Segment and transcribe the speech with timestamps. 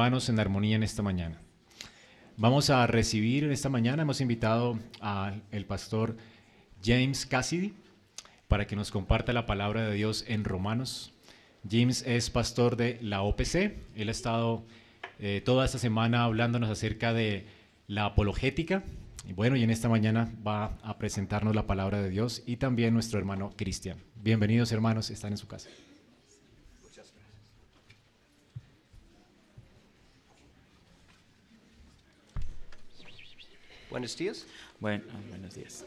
[0.00, 1.40] hermanos en armonía en esta mañana.
[2.36, 6.16] Vamos a recibir en esta mañana, hemos invitado al pastor
[6.84, 7.74] James Cassidy
[8.46, 11.14] para que nos comparta la palabra de Dios en Romanos.
[11.68, 14.64] James es pastor de la OPC, él ha estado
[15.18, 17.46] eh, toda esta semana hablándonos acerca de
[17.88, 18.84] la apologética.
[19.26, 22.94] Y bueno, y en esta mañana va a presentarnos la palabra de Dios y también
[22.94, 23.98] nuestro hermano Cristian.
[24.14, 25.68] Bienvenidos hermanos, están en su casa.
[33.90, 34.46] Buenos días.
[34.80, 35.84] Bueno, buenos días.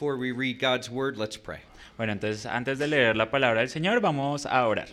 [0.00, 1.58] Before we read God's word, let's pray.
[1.98, 4.88] Bueno, entonces antes de leer la palabra del Señor, vamos a orar.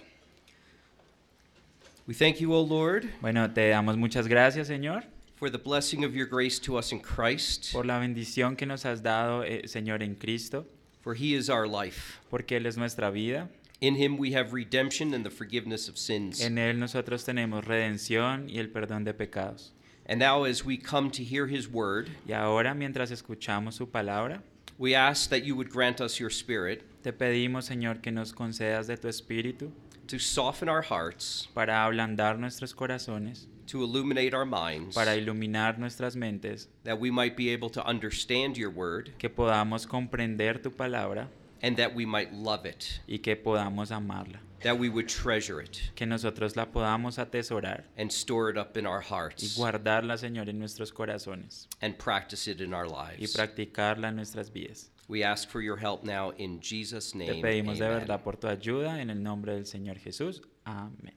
[2.05, 5.05] We thank you, O Lord, Bueno, te damos muchas gracias, Señor,
[5.37, 8.83] for the blessing of your grace to us in Christ, por la bendición que nos
[8.83, 10.65] has dado, eh, Señor, en Cristo,
[10.99, 12.19] for he is our life.
[12.29, 13.47] porque Él es nuestra vida.
[13.79, 16.41] In him we have redemption and the forgiveness of sins.
[16.41, 19.71] En Él nosotros tenemos redención y el perdón de pecados.
[20.05, 24.41] And now, as we come to hear his word, Y ahora, mientras escuchamos su palabra,
[24.77, 28.87] we ask that you would grant us your spirit te pedimos, Señor, que nos concedas
[28.87, 29.71] de tu espíritu
[30.07, 36.15] to soften our hearts, para ablandar nuestros corazones, to illuminate our minds, para iluminar nuestras
[36.15, 41.27] mentes, that we might be able to understand your word, que podamos comprender tu palabra
[41.61, 45.79] and that we might love it, y que podamos amarla, that we would treasure it
[45.95, 50.49] que nosotros la podamos atesorar and store it up in our y hearts guardarla, Señor,
[50.49, 53.33] en nuestros corazones and practice it in our y lives.
[53.35, 54.89] practicarla en nuestras vidas.
[55.09, 57.41] We ask for your help now in Jesus' Te name.
[57.41, 57.99] pedimos de Amen.
[57.99, 60.41] verdad por tu ayuda en el nombre del Señor Jesús.
[60.65, 61.13] Amén.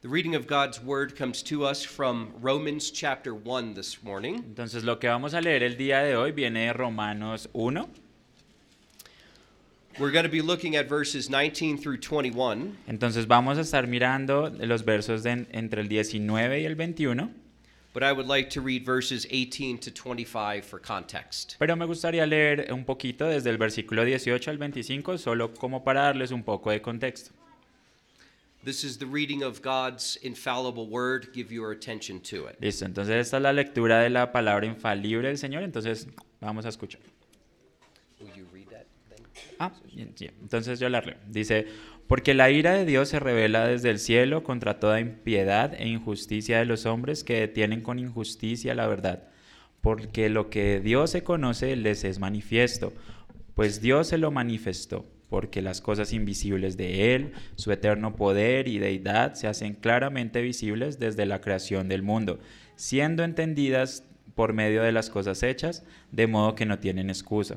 [0.00, 4.34] The reading of God's word comes to us from Romans chapter 1 this morning.
[4.44, 7.88] Entonces lo que vamos a leer el día de hoy viene de Romanos 1.
[9.98, 12.76] We're going to be looking at verses 19 through 21.
[12.88, 17.30] Entonces vamos a estar mirando los versos de entre el 19 y el 21.
[17.92, 21.54] But I would like to read verses 18 to 25 for context.
[21.60, 26.02] Pero me gustaría leer un poquito desde el versículo 18 al 25, solo como para
[26.02, 27.30] darles un poco de contexto.
[28.64, 31.28] This is the reading of God's infallible word.
[31.32, 32.56] Give your attention to it.
[32.60, 36.08] Listo, entonces esta es la lectura de la palabra infalible del Señor, entonces
[36.40, 37.00] vamos a escuchar.
[38.20, 39.24] Will you read that then?
[39.58, 39.72] Ah.
[39.96, 41.16] Entonces yo la leo.
[41.28, 41.66] Dice,
[42.06, 46.58] porque la ira de Dios se revela desde el cielo contra toda impiedad e injusticia
[46.58, 49.28] de los hombres que detienen con injusticia la verdad.
[49.80, 52.92] Porque lo que Dios se conoce les es manifiesto,
[53.54, 58.78] pues Dios se lo manifestó, porque las cosas invisibles de Él, su eterno poder y
[58.78, 62.38] deidad se hacen claramente visibles desde la creación del mundo,
[62.76, 64.04] siendo entendidas
[64.34, 67.56] por medio de las cosas hechas, de modo que no tienen excusa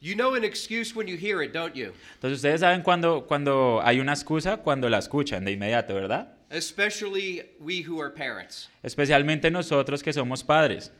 [0.00, 1.92] You know an excuse when you hear it, don't you?
[2.14, 6.28] Entonces ustedes saben cuando, cuando hay una excusa, cuando la escuchan de inmediato, ¿verdad?
[6.50, 8.68] Especially we who are parents.
[8.82, 10.90] Especialmente nosotros que somos padres.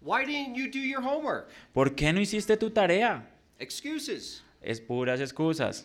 [0.00, 1.48] Why didn't you do your homework?
[1.72, 3.22] ¿Por qué no hiciste tu tarea?
[3.58, 4.42] Excuses.
[4.60, 5.84] Es puras excusas.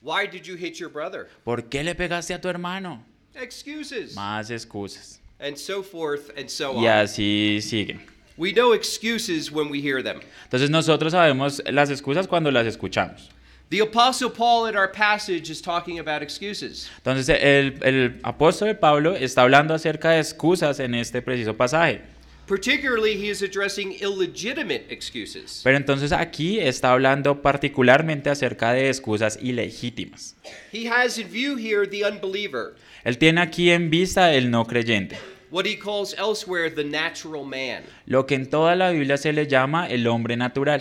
[0.00, 1.28] Why did you hit your brother?
[1.44, 3.04] ¿Por qué le pegaste a tu hermano?
[3.34, 4.14] Excuses.
[4.16, 5.20] Más excusas.
[5.38, 7.04] And so forth and so Y on.
[7.04, 8.00] así siguen.
[8.36, 10.20] We know excuses when we hear them.
[10.44, 13.30] Entonces nosotros sabemos las excusas cuando las escuchamos.
[13.70, 16.90] The Apostle Paul in our passage is talking about excuses.
[16.98, 22.02] Entonces el, el apóstol Pablo está hablando acerca de excusas en este preciso pasaje.
[22.46, 25.62] Particularly, he is addressing illegitimate excuses.
[25.64, 30.36] Pero entonces aquí está hablando particularmente acerca de excusas ilegítimas.
[30.70, 35.16] He has in view here the unbeliever, Él tiene aquí en vista el no creyente,
[35.54, 39.46] what he calls elsewhere the natural man, lo que en toda la Biblia se le
[39.46, 40.80] llama el hombre natural,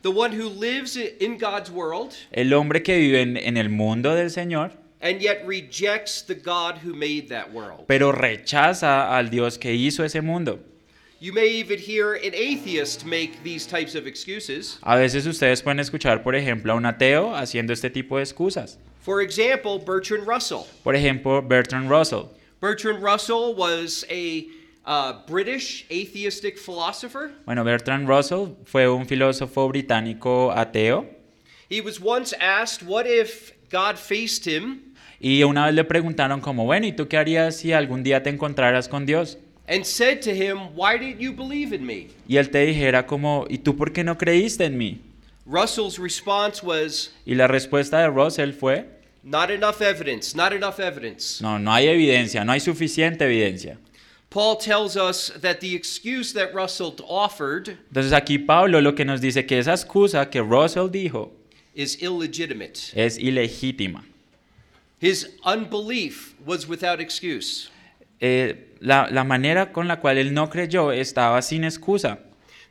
[0.00, 4.14] the one who lives in God's world el hombre que vive en, en el mundo
[4.14, 4.72] del Señor,
[5.02, 7.84] and yet rejects the God who made that world.
[7.86, 10.60] pero rechaza al Dios que hizo ese mundo.
[11.20, 14.78] You may even hear an atheist make these types of excuses.
[14.82, 18.78] A veces ustedes pueden escuchar, por ejemplo, a un ateo haciendo este tipo de excusas.
[19.00, 20.66] For example, Bertrand Russell.
[20.82, 22.28] Por ejemplo, Bertrand Russell.
[22.60, 24.46] Bertrand Russell was a
[24.84, 27.32] uh, British atheistic philosopher.
[27.44, 31.06] Bueno, Bertrand Russell fue un filósofo británico ateo
[31.68, 36.64] He was once asked, What if God faced him y una vez le preguntaron como,
[36.66, 39.38] bueno, ¿y tú qué harías si algún día te encontraras con Dios?
[39.68, 42.08] and said to him, Why didn't you believe in me?
[42.28, 45.00] Y él te dijera como, ¿y tú por qué no creíste en mí?
[45.44, 48.86] Russell's response was, Y la respuesta de Russell fue,
[49.28, 51.40] Not enough evidence, not enough evidence.
[51.42, 53.76] no, no hay evidencia, no hay suficiente evidencia.
[54.30, 59.20] Paul tells us that the excuse that Russell offered Entonces aquí Pablo lo que nos
[59.20, 61.30] dice que esa excusa que Russell dijo
[61.74, 62.92] is illegitimate.
[62.94, 64.04] es ilegítima.
[65.00, 67.68] His unbelief was without excuse.
[68.20, 72.18] Eh, la, la manera con la cual él no creyó estaba sin excusa.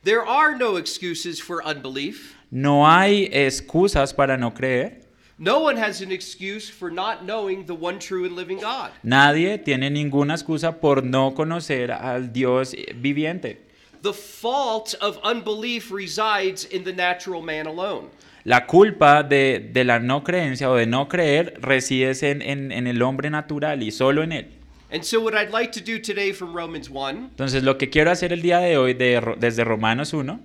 [0.04, 2.34] There are no excuses for unbelief.
[2.50, 5.02] No hay excusas para no creer.
[5.38, 8.90] No one has an excuse for not knowing the one true and living God.
[9.02, 13.58] Nadie tiene ninguna excusa por no conocer al Dios viviente.
[14.02, 18.08] The fault of unbelief resides in the natural man alone.
[18.44, 22.86] La culpa de, de la no creencia o de no creer reside en, en- en
[22.86, 24.46] el hombre natural y solo en él.
[24.90, 28.10] And so, what I'd like to do today from Romans 1 Entonces lo que quiero
[28.12, 30.38] hacer el día de hoy de desde Romanos 1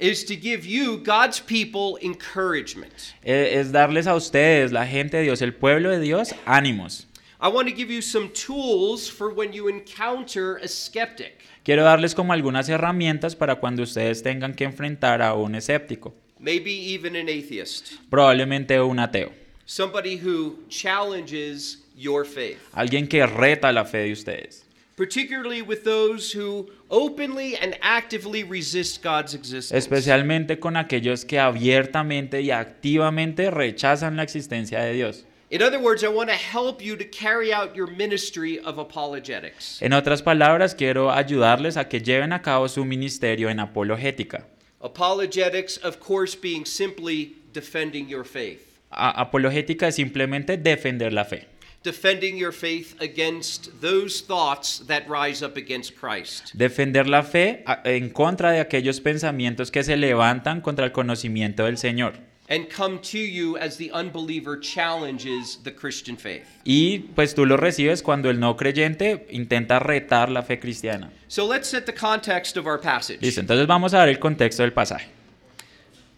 [0.00, 3.14] is to give you, God's people, encouragement.
[3.22, 7.06] eh, es darles a ustedes, la gente de Dios, el pueblo de Dios, ánimos.
[7.42, 11.38] I want to give you some tools for when you encounter a skeptic.
[11.64, 16.70] Quiero darles como algunas herramientas para cuando ustedes tengan que enfrentar a un escéptico, maybe
[16.70, 19.30] even an atheist, probablemente un ateo,
[19.66, 24.64] somebody who challenges your faith, alguien que reta la fe de ustedes.
[24.96, 29.76] particularly with those who openly and actively resist God's existence.
[29.78, 35.24] especialmente con aquellos que abiertamente y activamente rechazan la existencia de Dios.
[35.52, 39.82] In other words, I want to help you to carry out your ministry of apologetics.
[39.82, 44.46] En otras palabras, quiero ayudarles a que lleven a cabo su ministerio en apologética.
[44.80, 48.60] Apologetics, of course, being simply defending your faith,
[48.90, 51.46] A- apologética es simplemente defender la fe,
[51.82, 56.52] defending your faith against those thoughts that rise up against Christ.
[56.54, 61.78] defender la fe en contra de aquellos pensamientos que se levantan contra el conocimiento del
[61.78, 62.14] Señor.
[62.48, 66.42] And come to you as the unbeliever challenges the Christian faith.
[66.64, 71.12] Y pues tú lo recibes cuando el no creyente intenta retar la fe cristiana.
[71.28, 73.20] So let's set the context of our passage.
[73.22, 75.19] Listo, entonces vamos a ver el contexto del pasaje.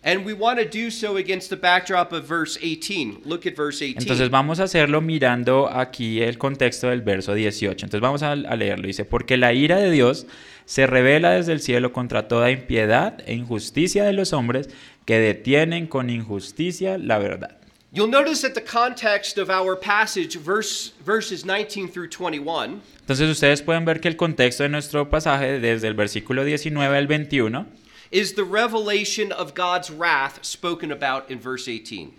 [0.04, 3.22] And we want to do so against the backdrop of verse 18.
[3.24, 4.02] Look at verse 18.
[4.02, 7.86] Entonces vamos a hacerlo mirando aquí el contexto del verso 18.
[7.86, 8.88] Entonces vamos a, a leerlo.
[8.88, 10.26] Dice, porque la ira de Dios
[10.64, 14.70] se revela desde el cielo contra toda impiedad e injusticia de los hombres
[15.04, 17.58] que detienen con injusticia la verdad.
[17.94, 23.60] You'll notice that the context of our passage, verse, verses 19 through 21, Entonces ustedes
[23.60, 27.66] pueden ver que el contexto de nuestro pasaje desde el versículo 19 al 21
[28.12, 32.12] is the revelation of God's wrath spoken about in verse 18.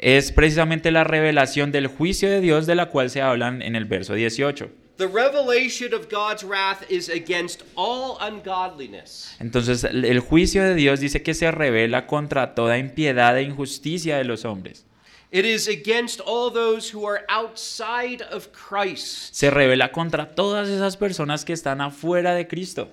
[0.00, 3.84] es precisamente la revelación del juicio de Dios de la cual se hablan en el
[3.84, 4.70] verso 18.
[4.96, 9.34] The revelation of God's wrath is against all ungodliness.
[9.40, 14.24] Entonces el juicio de Dios dice que se revela contra toda impiedad e injusticia de
[14.24, 14.84] los hombres.
[15.32, 19.32] It is against all those who are outside of Christ.
[19.32, 22.90] Se revela contra todas esas personas que están afuera de Cristo.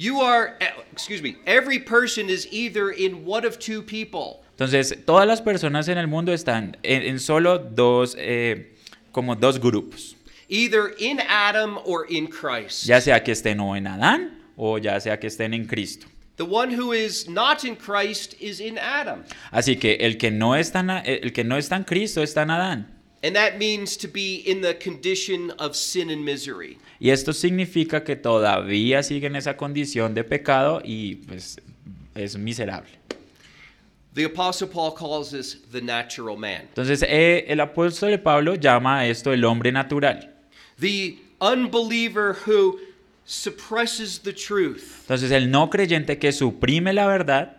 [0.00, 4.44] You are, eh, excuse me, every person is either in one of two people.
[4.56, 8.76] Entonces todas las personas en el mundo están en, en solo dos, eh,
[9.10, 10.14] como dos grupos.
[10.48, 12.86] Either in Adam or in Christ.
[12.86, 16.06] Ya sea que estén o en Adán o ya sea que estén en Cristo.
[16.36, 19.24] The one who is not in Christ is in Adam.
[19.50, 22.50] Así que el que no está en, el que no está en Cristo está en
[22.52, 22.97] Adán.
[23.22, 26.78] And that means to be in the condition of sin and misery.
[27.00, 31.56] Y esto significa que todavía sigue en esa condición de pecado y pues
[32.14, 32.90] es miserable.
[34.14, 36.62] The Apostle Paul calls this the natural man.
[36.74, 40.34] Entonces eh, el apóstol Pablo llama a esto el hombre natural.
[40.80, 42.78] The unbeliever who
[43.24, 47.57] suppresses the truth, Entonces el no creyente que suprime la verdad,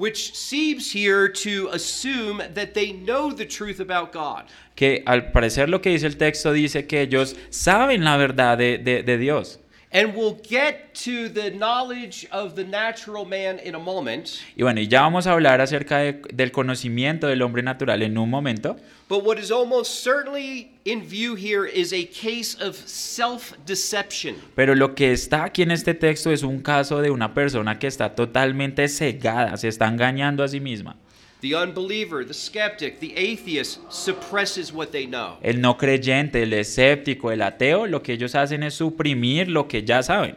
[0.00, 4.44] which seems here to assume that they know the truth about God.
[4.74, 8.78] que al parecer lo que dice el texto dice que ellos saben la verdad de,
[8.78, 9.58] de- Dios.
[9.92, 14.40] And we'll get to the knowledge of the natural man in a moment.
[14.56, 18.16] Y bueno, y ya vamos a hablar acerca de- del conocimiento del hombre natural en
[18.16, 18.76] un momento.
[19.08, 24.36] But what is almost certainly in view here is a case of self deception.
[24.54, 27.88] Pero lo que está aquí en este texto es un caso de una persona que
[27.88, 30.94] está totalmente cegada, se está engañando a sí misma.
[31.40, 35.38] The unbeliever, the skeptic, the atheist suppresses what they know.
[35.42, 39.82] El no creyente, el escéptico, el ateo, lo que ellos hacen es suprimir lo que
[39.82, 40.36] ya saben.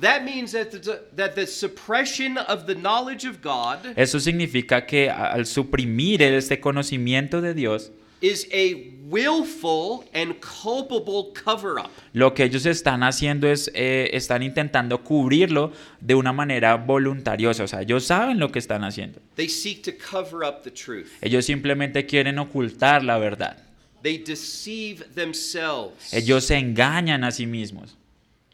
[0.00, 5.08] That means that the, that the suppression of the knowledge of God Eso significa que
[5.08, 7.92] al suprimir este conocimiento de Dios,
[8.24, 11.90] is a willful and culpable cover up.
[12.14, 17.64] lo que ellos están haciendo es, eh, están intentando cubrirlo de una manera voluntariosa.
[17.64, 19.20] O sea, ellos saben lo que están haciendo.
[19.36, 21.08] They seek to cover up the truth.
[21.20, 23.58] Ellos simplemente quieren ocultar la verdad.
[24.02, 26.12] They deceive themselves.
[26.12, 27.96] Ellos se engañan a sí mismos.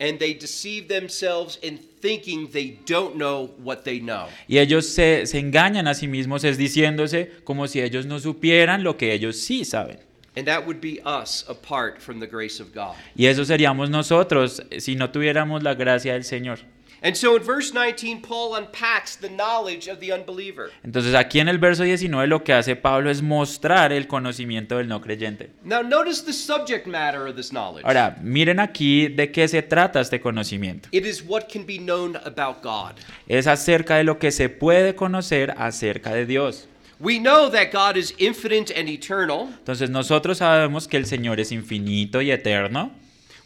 [0.01, 4.29] And they deceive themselves in thinking they don't know what they know.
[4.49, 8.83] Y ellos se, se engañan a sí mismos es diciéndose como si ellos no supieran
[8.83, 9.99] lo que ellos sí saben.
[10.37, 12.95] And that would be us apart from the grace of God.
[13.15, 16.61] Y eso seríamos nosotros si no tuviéramos la gracia del Señor.
[17.03, 20.71] And so in verse 19, Paul unpacks the knowledge of the unbeliever.
[20.85, 24.87] Entonces aquí en el verso 19 lo que hace Pablo es mostrar el conocimiento del
[24.87, 25.51] no creyente.
[25.65, 27.87] Now, notice the subject matter of this knowledge.
[27.87, 30.89] Ahora, miren aquí de qué se trata este conocimiento.
[30.93, 32.97] It is what can be known about God.
[33.27, 36.67] Es acerca de lo que se puede conocer acerca de Dios.
[36.99, 39.49] We know that God is infinite and eternal.
[39.59, 42.93] Entonces nosotros sabemos que el Señor es infinito y eterno.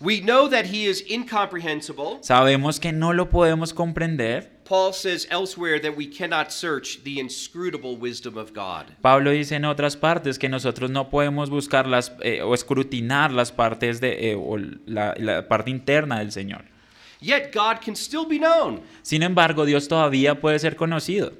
[0.00, 2.18] We know that he is incomprehensible.
[2.22, 4.50] Sabemos que no lo podemos comprender.
[4.64, 8.86] Paul says elsewhere that we cannot search the inscrutable wisdom of God.
[9.02, 13.52] Pablo dice en otras partes que nosotros no podemos buscar las, eh, o escrutinar las
[13.52, 16.64] partes de, eh, o la, la parte interna del Señor.
[17.20, 18.82] Yet God can still be known.
[19.02, 21.32] Sin embargo, Dios todavía puede ser conocido.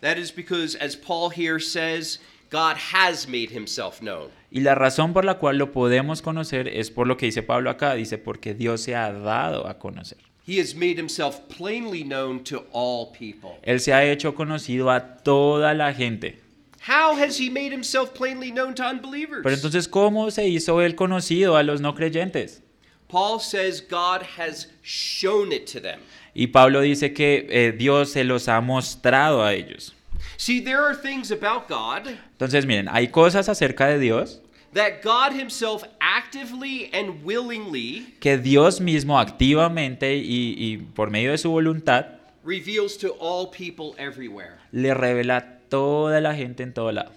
[0.00, 4.30] That is because, as Paul here says, God has made himself known.
[4.50, 7.70] Y la razón por la cual lo podemos conocer es por lo que dice Pablo
[7.70, 7.94] acá.
[7.94, 10.18] Dice, porque Dios se ha dado a conocer.
[10.46, 13.58] He has made himself plainly known to all people.
[13.62, 16.38] Él se ha hecho conocido a toda la gente.
[16.86, 19.42] How has he made himself plainly known to unbelievers?
[19.42, 22.62] Pero entonces, ¿cómo se hizo él conocido a los no creyentes?
[23.08, 25.98] Paul says God has shown it to them.
[26.32, 29.95] Y Pablo dice que eh, Dios se los ha mostrado a ellos.
[30.36, 34.40] See, there are things about God Entonces, miren, hay cosas acerca de Dios
[34.72, 41.38] that God himself actively and willingly que Dios mismo activamente y, y por medio de
[41.38, 42.06] su voluntad
[42.44, 44.58] reveals to all people everywhere.
[44.72, 47.10] le revela a toda la gente en todo lado.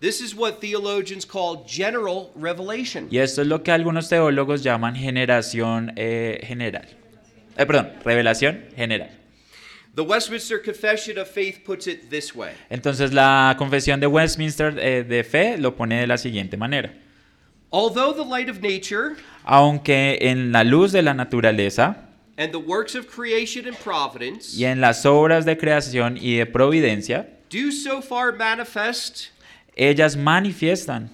[0.00, 3.08] This is what theologians call general revelation.
[3.10, 6.86] Y esto es lo que algunos teólogos llaman generación eh, general.
[7.56, 9.10] Eh, perdón, revelación general.
[9.96, 15.04] The Westminster Confession of Faith puts it this way Entonces la confesión de Westminster eh,
[15.04, 16.92] de fe lo pone de la siguiente manera.
[17.70, 21.96] Although the light of nature Aunque en la luz de la naturaleza
[22.36, 26.46] and the works of creation and providence y en las obras de creación y de
[26.46, 29.28] providencia, do so far manifest
[29.76, 31.10] ellas manifiestan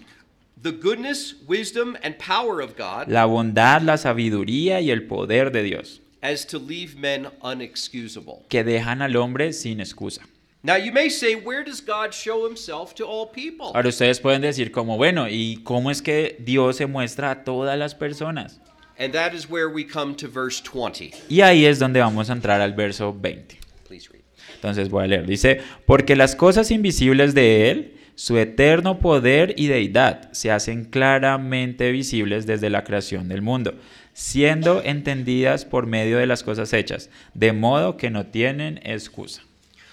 [0.63, 5.63] the goodness, wisdom, and power of God la bondad, la sabiduría y el poder de
[5.63, 8.45] Dios, as to leave men unexcusable.
[8.49, 10.23] que dejan al hombre sin excusa.
[10.63, 13.73] Now you may say, where does God show himself to all people?
[13.75, 17.79] Ahora ustedes pueden decir como, bueno, ¿y cómo es que Dios se muestra a todas
[17.79, 18.61] las personas?
[18.99, 21.13] And that is where we come to verse 20.
[21.31, 23.59] Y ahí es donde vamos a entrar al verso 20.
[23.89, 24.21] Please read.
[24.57, 25.27] Entonces voy a leer.
[25.27, 31.91] Dice, porque las cosas invisibles de Él, su eterno poder y deidad, se hacen claramente
[31.91, 33.73] visibles desde la creación del mundo,
[34.21, 39.41] siendo entendidas por medio de las cosas hechas, de modo que no tienen excusa.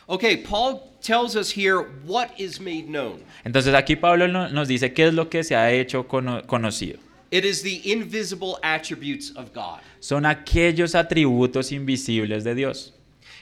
[0.10, 3.24] Okay, Paul tells us here what is made known.
[3.46, 7.00] Entonces aquí Pablo no- nos dice qué es lo que se ha hecho cono- conocido.
[7.32, 9.80] It is the invisible attributes of God.
[10.02, 12.94] Son aquellos atributos invisibles de Dios.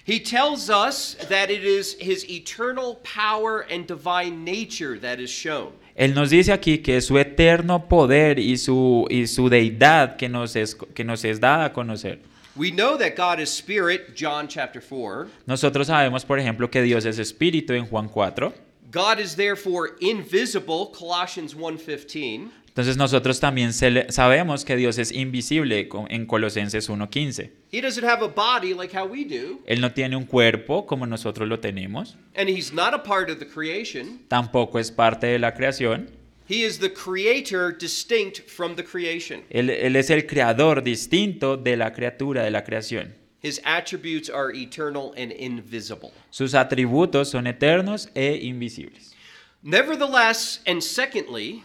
[0.05, 5.71] He tells us that it is his eternal power and divine nature that is shown.
[5.95, 10.27] Él nos dice aquí que es su eterno poder y su, y su deidad que
[10.27, 12.19] nos, es, que nos es dada a conocer.
[12.57, 15.27] We know that God is spirit, John chapter 4.
[15.45, 18.53] Nosotros sabemos, por ejemplo, que Dios es espíritu en Juan 4,
[18.91, 22.49] God is therefore invisible, Colossians 1:15.
[22.75, 27.49] Entonces nosotros también sabemos que Dios es invisible en Colosenses 1.15.
[27.71, 31.05] He doesn't have a body like how we do, Él no tiene un cuerpo como
[31.05, 34.19] nosotros lo tenemos, and he's not a part of the creation.
[34.27, 36.09] tampoco es parte de la creación.
[36.49, 39.43] He is the creator distinct from the creation.
[39.49, 43.13] Él, él es el creador distinto de la criatura, de la creación.
[43.41, 46.11] His attributes are eternal and invisible.
[46.29, 49.15] Sus atributos son eternos e invisibles.
[49.63, 51.63] Nevertheless, and secondly,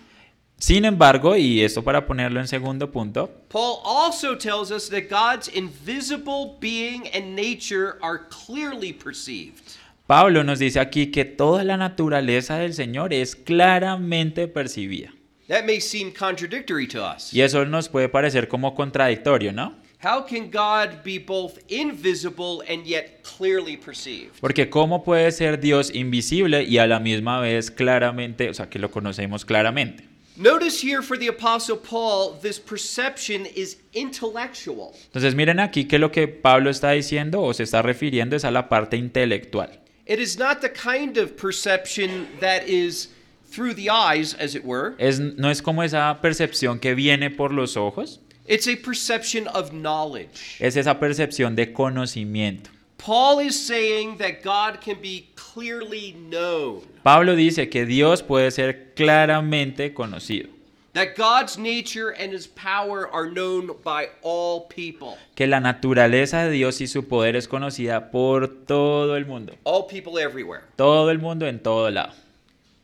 [0.61, 5.49] Sin embargo, y esto para ponerlo en segundo punto, Paul also tells us that God's
[5.49, 9.79] invisible being and nature are clearly perceived.
[10.07, 15.15] Pablo nos dice aquí que toda la naturaleza del Señor es claramente percibida.
[15.49, 17.33] That may seem contradictory to us.
[17.33, 19.77] Y eso nos puede parecer como contradictorio, ¿no?
[20.05, 24.33] How can God be both invisible and yet clearly perceived?
[24.41, 28.79] Porque ¿cómo puede ser Dios invisible y a la misma vez claramente, o sea, que
[28.79, 30.10] lo conocemos claramente?
[30.37, 34.95] Notice here for the Apostle Paul, this perception is intellectual.
[35.13, 38.51] Entonces miren aquí que lo que Pablo está diciendo o se está refiriendo es a
[38.51, 39.71] la parte intelectual.
[40.07, 43.09] It is not the kind of perception that is
[43.51, 44.95] through the eyes, as it were.
[44.99, 49.71] Es, no es como esa percepción que viene por los ojos, It's a perception of
[49.73, 50.57] knowledge.
[50.59, 52.71] es esa percepción de conocimiento.
[53.03, 58.93] Paul is saying that God can be clearly known, Pablo dice que Dios puede ser
[58.95, 60.49] claramente conocido,
[60.93, 66.51] that God's nature and his power are known by all people, que la naturaleza de
[66.51, 70.63] Dios y su poder es conocida por todo el mundo, all people everywhere.
[70.77, 72.13] todo el mundo en todo lado.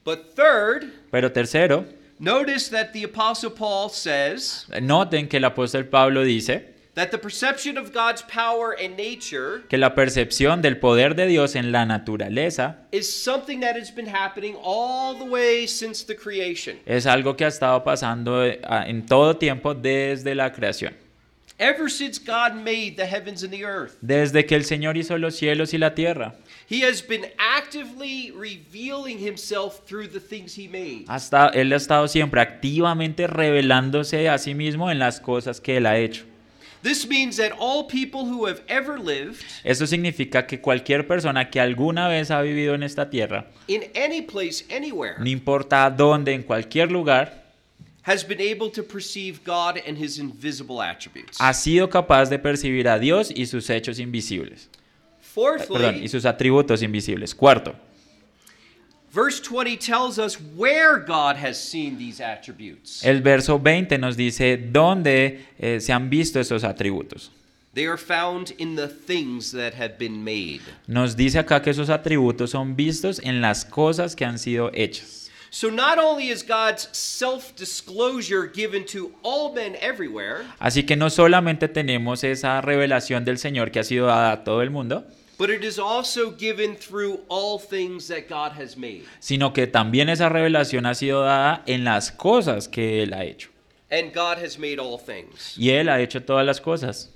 [0.04, 1.84] But third, Pero tercero,
[2.18, 7.76] notice that the Apostle Paul says noten que el apóstol Pablo dice that the perception
[7.78, 12.78] of God's power and nature que la percepción del poder de Dios en la naturaleza
[12.90, 16.78] is something that has been happening all the way since the creation.
[16.86, 20.94] es algo que ha estado pasando eh, en todo tiempo desde la creación.
[21.58, 25.36] Ever since God made the heavens and the earth, Desde que el Señor hizo los
[25.36, 26.34] cielos y la tierra,
[26.68, 31.04] He has been actively revealing Himself through the things He made.
[31.08, 35.86] hasta Él ha estado siempre activamente revelándose a sí mismo en las cosas que Él
[35.86, 36.24] ha hecho.
[39.64, 44.22] Esto significa que cualquier persona que alguna vez ha vivido en esta tierra, in any
[44.22, 47.44] place, anywhere, no importa dónde, en cualquier lugar,
[48.02, 51.36] has been able to perceive God and His invisible attributes.
[51.40, 54.68] ha sido capaz de percibir a Dios y sus hechos invisibles.
[54.68, 54.78] Eh,
[55.34, 57.34] Perdón, Fourthly, y sus atributos invisibles.
[57.34, 57.74] Cuarto,
[59.16, 63.02] verse 20 tells us where God has seen these attributes.
[63.02, 67.30] el verso 20 nos dice dónde eh, se han visto esos atributos.
[67.72, 70.60] They are found in the things that have been made.
[70.86, 75.30] Nos dice acá que esos atributos son vistos en las cosas que han sido hechas.
[75.50, 81.68] So not only is God's self-disclosure given to all men everywhere, Así que no solamente
[81.68, 85.06] tenemos esa revelación del Señor que ha sido dada a todo el mundo,
[85.38, 89.04] but it is also given through all things that God has made.
[89.20, 93.50] sino que también esa revelación ha sido dada en las cosas que Él ha hecho.
[93.90, 95.54] And God has made all things.
[95.56, 97.10] Y Él ha hecho todas las cosas.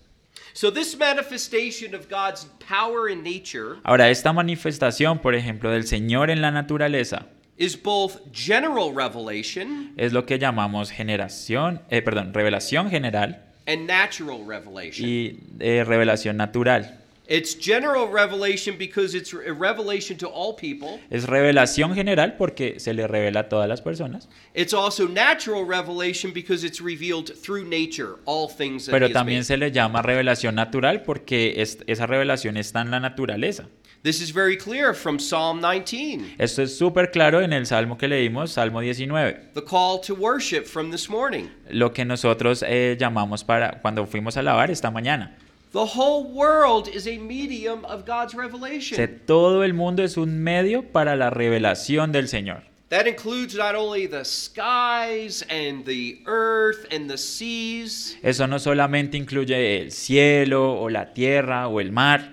[0.52, 6.28] So this manifestation of God's power and nature Ahora, esta manifestación, por ejemplo, del Señor
[6.30, 12.90] en la naturaleza, is both general revelation es lo que llamamos generación, eh, perdón, revelación
[12.90, 15.08] general and natural revelation.
[15.08, 16.99] y eh, revelación natural.
[17.32, 20.98] It's general revelation because it's a revelation to all people.
[21.10, 26.32] Es revelación general porque se le revela a todas las personas, It's also natural revelation
[26.34, 29.44] because it's revealed through nature, all things that he pero has también made.
[29.44, 33.66] se le llama revelación natural porque es- esa revelación está en la naturaleza.
[34.02, 38.08] This is very clear from Psalm 19, Esto es súper claro en el salmo que
[38.08, 41.44] leímos, Salmo 19, the call to worship from this morning.
[41.68, 45.36] lo que nosotros eh, llamamos para cuando fuimos a lavar esta mañana.
[45.72, 49.20] The whole world is a medium of God's revelation.
[49.26, 52.62] todo el mundo es un medio para la revelación del Señor.
[52.88, 59.16] That includes not only the skies and the earth and the seas, Eso no solamente
[59.16, 62.28] incluye el cielo o la tierra o el mar,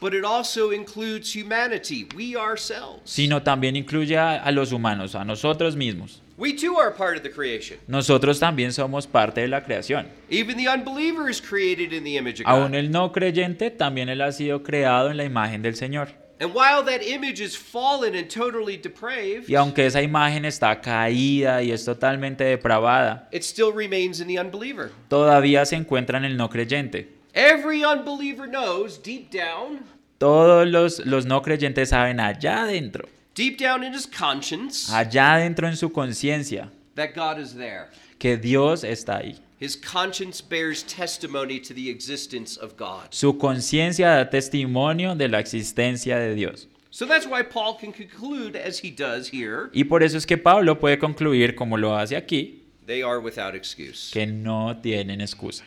[0.00, 3.02] but it also includes humanity, we ourselves.
[3.04, 6.22] sino también incluye a, a los humanos, a nosotros mismos.
[6.40, 7.78] We too are part of the creation.
[7.86, 10.06] Nosotros también somos parte de la creación.
[10.30, 12.74] Even the unbeliever is created in the image of Aún God.
[12.76, 16.08] el no creyente también él ha sido creado en la imagen del Señor.
[16.40, 21.62] And while that image is fallen and totally depraved, Y aunque esa imagen está caída
[21.62, 24.90] y es totalmente depravada, it still remains in the unbeliever.
[25.08, 27.10] todavía se encuentra en el no creyente.
[27.34, 29.80] Every unbeliever knows deep down,
[30.16, 35.66] Todos los, los no creyentes saben allá adentro, deep down in his conscience, allá adentro
[35.68, 37.88] en su conciencia, that God is there.
[38.18, 39.38] que Dios está ahí.
[39.58, 43.08] His conscience bears testimony to the existence of God.
[43.10, 46.66] Su conciencia da testimonio de la existencia de Dios.
[46.90, 50.36] So that's why Paul can conclude, as he does here, Y por eso es que
[50.38, 54.10] Pablo puede concluir, como lo hace aquí, they are without excuse.
[54.12, 55.62] que no tienen excusa.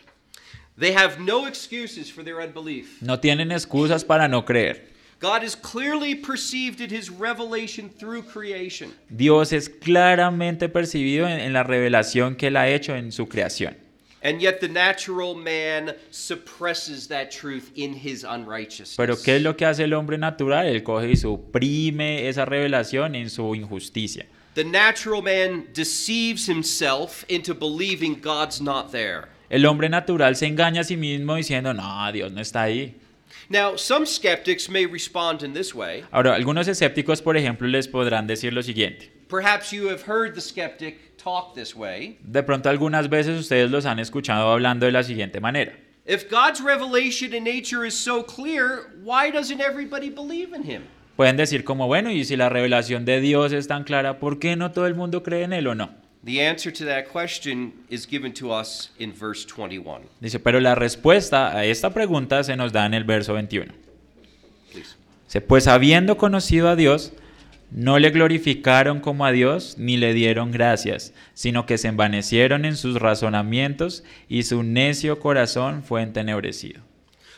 [0.76, 3.00] They have no excuses for their unbelief.
[3.02, 4.90] No tienen excusas para no creer.
[5.24, 8.92] God is clearly perceived in his revelation through creation.
[9.10, 13.78] Dios es claramente percibido en, en la revelación que él ha hecho en su creación.
[14.22, 18.98] And yet the natural man suppresses that truth in his unrighteousness.
[18.98, 20.68] Pero ¿qué es lo que hace el hombre natural?
[20.68, 24.26] Él coge y suprime esa revelación en su injusticia.
[24.56, 29.30] The natural man deceives himself into believing God's not there.
[29.50, 32.98] El hombre natural se engaña a sí mismo diciendo, no, Dios no está ahí.
[33.50, 36.04] Now, some skeptics may respond in this way.
[36.12, 39.12] Ahora, algunos escépticos, por ejemplo, les podrán decir lo siguiente.
[39.30, 42.18] Perhaps you have heard the skeptic talk this way.
[42.22, 45.74] De pronto algunas veces ustedes los han escuchado hablando de la siguiente manera.
[46.06, 50.84] If God's revelation in nature is so clear, why doesn't everybody believe in him?
[51.16, 54.56] Pueden decir como, bueno, y si la revelación de Dios es tan clara, ¿por qué
[54.56, 56.03] no todo el mundo cree en él o no?
[56.26, 60.04] The answer to that question is given to us in verse 21.
[60.22, 63.74] Dice, pero la respuesta a esta pregunta se nos da en el verso 21.
[64.72, 64.96] Please.
[65.26, 67.12] Dice, pues habiendo conocido a Dios,
[67.72, 72.78] no le glorificaron como a Dios ni le dieron gracias, sino que se envanecieron en
[72.78, 76.82] sus razonamientos y su necio corazón fue entenebrecido.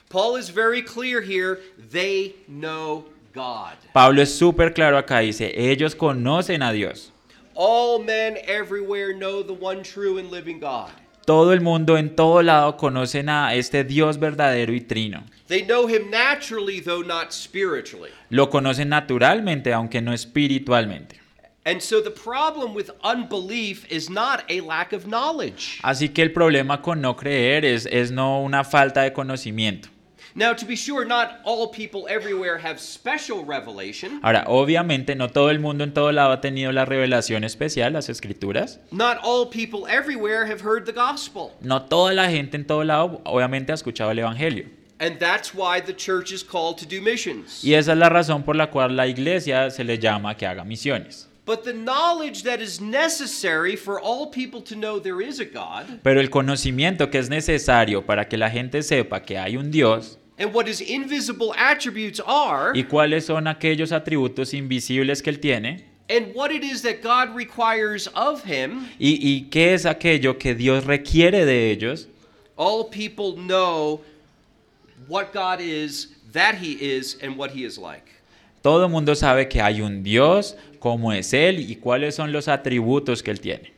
[0.10, 1.60] Paul is very clear here.
[1.92, 3.78] They know God.
[3.94, 7.12] Pablo es súper claro acá, dice, ellos conocen a Dios.
[7.56, 10.92] All men everywhere know the one true and living God.
[11.26, 15.24] Todo el mundo en todo lado conocen a este Dios verdadero y trino.
[15.48, 18.12] They know him naturally, though not spiritually.
[18.30, 21.16] Lo conocen naturalmente, aunque no espiritualmente.
[21.66, 25.80] And so the problem with unbelief is not a lack of knowledge.
[25.82, 29.90] Así que el problema con no creer es, es no una falta de conocimiento.
[30.38, 34.20] Now, to be sure, not all people everywhere have special revelation.
[34.22, 38.10] Ahora, obviamente no todo el mundo en todo lado ha tenido la revelación especial, las
[38.10, 38.82] escrituras.
[38.92, 41.54] Not all people everywhere have heard the gospel.
[41.62, 44.66] No toda la gente en todo lado obviamente ha escuchado el Evangelio.
[45.00, 47.64] And that's why the church is called to do missions.
[47.64, 50.66] Y esa es la razón por la cual la iglesia se le llama que haga
[50.66, 51.30] misiones.
[51.46, 56.02] But the knowledge that is necessary for all people to know there is a God
[56.02, 60.18] Pero el conocimiento que es necesario para que la gente sepa que hay un Dios
[60.38, 65.86] and what his invisible attributes are y cuáles son aquellos atributos invisibles que él tiene
[66.10, 70.54] and what it is that God requires of him, y, y qué es aquello que
[70.54, 72.08] Dios requiere de ellos,
[72.58, 74.02] all people know
[75.08, 78.12] what God is, that he is, and what he is like.
[78.62, 82.48] todo el mundo sabe que hay un Dios, cómo es Él y cuáles son los
[82.48, 83.75] atributos que Él tiene.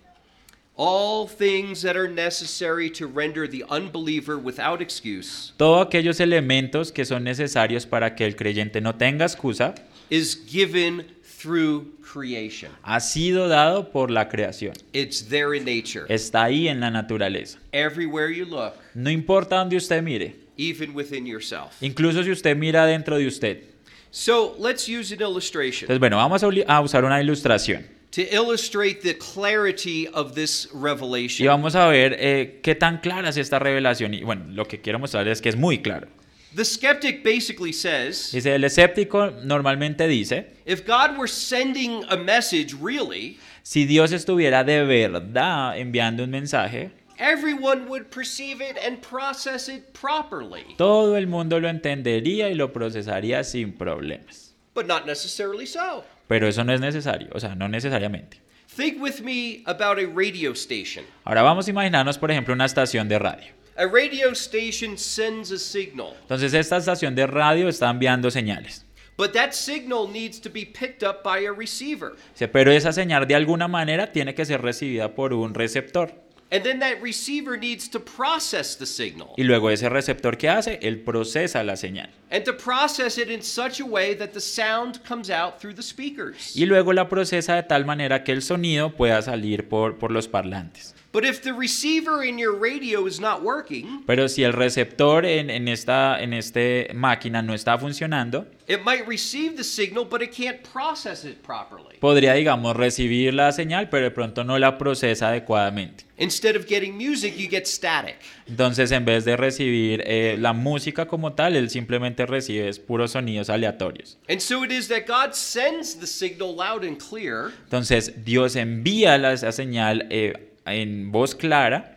[0.80, 7.04] All things that are necessary to render the unbeliever without excuse Todos aquellos elementos que
[7.04, 9.74] son necesarios para que el creyente no tenga excusa
[10.12, 11.04] is given
[11.42, 12.70] through creation.
[12.84, 14.74] ha sido dado por la creación.
[14.94, 16.06] It's there in nature.
[16.10, 17.58] Está ahí en la naturaleza.
[17.72, 21.74] Everywhere you look, No importa dónde usted mire, even within yourself.
[21.82, 23.64] incluso si usted mira dentro de usted.
[24.12, 27.86] So let's use an illustration Entonces, bueno, vamos a usar una ilustración
[28.18, 31.48] to illustrate the clarity of this y revelation.
[31.48, 34.16] vamos a ver eh, qué tan clara es esta revelación.
[34.16, 36.08] Y bueno, lo que quiero mostrar es que es muy claro.
[36.56, 42.74] The skeptic basically says Dice, el escéptico normalmente dice, if God were sending a message
[42.74, 49.70] really, si Dios estuviera de verdad enviando un mensaje, everyone would perceive it and process
[49.70, 54.56] it properly, todo el mundo lo entendería y lo procesaría sin problemas.
[54.74, 56.04] but not necessarily so.
[56.28, 58.42] Pero eso no es necesario, o sea, no necesariamente.
[58.76, 61.06] Think with me about a radio station.
[61.24, 63.48] Ahora vamos a imaginarnos, por ejemplo, una estación de radio.
[63.78, 68.84] A radio station sends a signal, Entonces esta estación de radio está enviando señales.
[69.18, 72.12] but that signal needs to be picked up by a receiver.
[72.34, 76.14] Dice, Pero esa señal de alguna manera tiene que ser recibida por un receptor.
[76.50, 79.34] And then that receiver needs to process the signal.
[79.38, 82.10] Y luego ese receptor que hace, él procesa la señal.
[82.32, 85.84] And to process it in such a way that the sound comes out through the
[85.84, 86.56] speakers.
[86.56, 90.30] Y luego la procesa de tal manera que el sonido pueda salir por, por los
[90.30, 90.96] parlantes.
[91.12, 95.50] But if the receiver in your radio is not working, Pero si el receptor en,
[95.50, 100.32] en esta en este máquina no está funcionando, it might receive the signal, but it
[100.32, 101.96] can't process it properly.
[102.00, 106.06] podría, digamos, recibir la señal, pero de pronto no la procesa adecuadamente.
[106.20, 108.18] Instead of getting music, you get static.
[108.48, 113.50] Entonces, en vez de recibir eh, la música como tal, él simplemente recibe puros sonidos
[113.50, 114.18] aleatorios.
[114.28, 119.18] And so it is that God sends the signal loud and clear, Entonces, Dios envía
[119.18, 121.94] la, esa señal eh, en voz clara,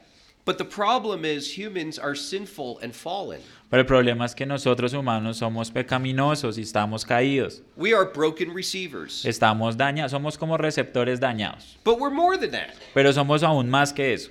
[0.46, 3.40] But the problem is humans are sinful and fallen.
[3.68, 7.62] pero el problema es que nosotros humanos somos pecaminosos y estamos caídos.
[7.76, 9.24] We are broken receivers.
[9.24, 11.78] Estamos dañados, somos como receptores dañados.
[11.84, 12.74] But we're more than that.
[12.94, 14.30] Pero somos aún más que eso.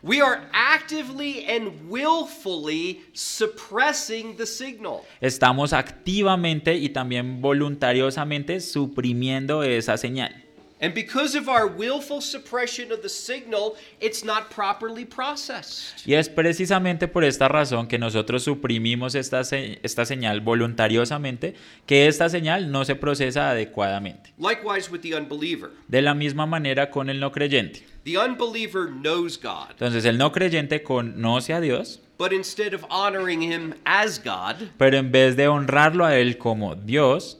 [0.00, 5.00] We are actively and willfully suppressing the signal.
[5.20, 10.44] Estamos activamente y también voluntariosamente suprimiendo esa señal.
[10.80, 16.06] And because of our willful suppression of the signal, it's not properly processed.
[16.06, 21.54] Y es precisamente por esta razón que nosotros suprimimos esta, se- esta señal voluntariosamente,
[21.86, 24.32] que esta señal no se procesa adecuadamente.
[24.38, 25.70] Likewise with the unbeliever.
[25.88, 27.82] De la misma manera con el no creyente.
[28.04, 33.42] The unbeliever knows God, Entonces el no creyente conoce a Dios, but instead of honoring
[33.42, 37.38] him as God, pero en vez de honrarlo a Él como Dios,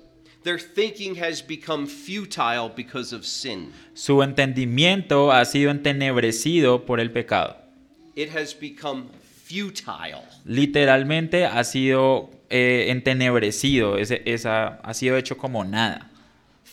[0.48, 3.72] their thinking has become futile because of sin.
[3.94, 7.56] su entendimiento ha sido entenebrecido por el pecado.
[8.14, 9.06] It has become
[9.44, 10.22] futile.
[10.44, 16.10] Literalmente ha sido eh, entenebrecido, ese- esa, ha sido hecho como nada.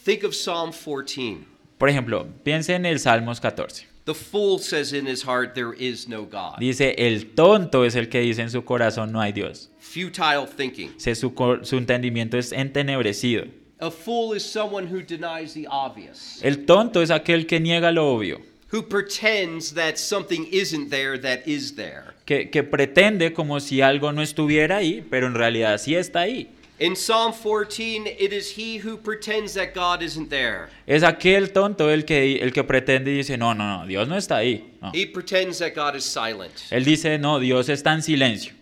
[0.06, 1.40] Think of Psalm 14.
[1.78, 3.88] Por ejemplo, piense en el Salmos 14.
[4.06, 6.60] The fool says in his heart, There is no God.
[6.60, 9.72] Dice, el tonto es el que dice en su corazón no hay Dios.
[9.80, 10.94] Futile thinking.
[10.98, 11.34] Se- su,
[11.64, 13.46] su entendimiento es entenebrecido.
[13.80, 18.14] A fool is someone who denies the obvious, El tonto es aquel que niega lo
[18.16, 18.40] obvio,
[18.72, 22.14] who pretends that something isn't there that is there.
[22.26, 26.48] que, que pretende como si algo no estuviera ahí, pero en realidad sí está ahí.
[26.78, 30.68] In Psalm 14, it is he who pretends that God isn't there.
[30.86, 34.18] Es aquel tonto el que, el que pretende y dice, no, no, no, Dios no
[34.18, 34.74] está ahí.
[34.82, 34.92] No.
[34.94, 36.52] He pretends that God is silent.
[36.72, 38.54] Él dice, no, Dios está en silencio.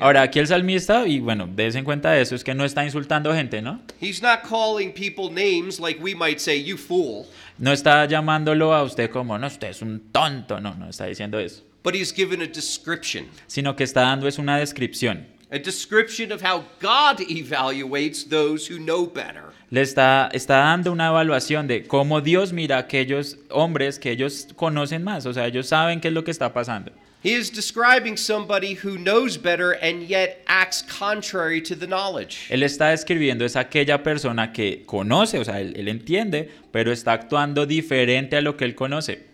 [0.00, 2.84] Ahora, aquí el salmista, y bueno, des en cuenta de eso, es que no está
[2.84, 3.80] insultando gente, ¿no?
[4.00, 7.26] He's not calling people names like we might say, you fool.
[7.58, 11.38] No está llamándolo a usted como, no, usted es un tonto, no, no está diciendo
[11.38, 11.62] eso.
[11.82, 13.26] But he's given a description.
[13.46, 15.26] Sino que está dando es una descripción.
[15.50, 19.52] A description of how God evaluates those who know better.
[19.74, 24.46] Le está, está dando una evaluación de cómo Dios mira a aquellos hombres que ellos
[24.54, 26.92] conocen más, o sea, ellos saben qué es lo que está pasando.
[27.24, 32.46] He is describing somebody who knows better and yet acts contrary to the knowledge.
[32.50, 37.12] Él está describiendo es aquella persona que conoce, o sea, él, él entiende, pero está
[37.14, 39.26] actuando diferente a lo que él conoce.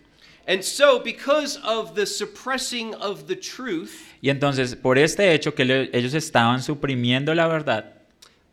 [0.47, 3.91] And so, because of the suppressing of the truth,
[4.23, 7.93] Y entonces, por este hecho que le- ellos estaban suprimiendo la verdad,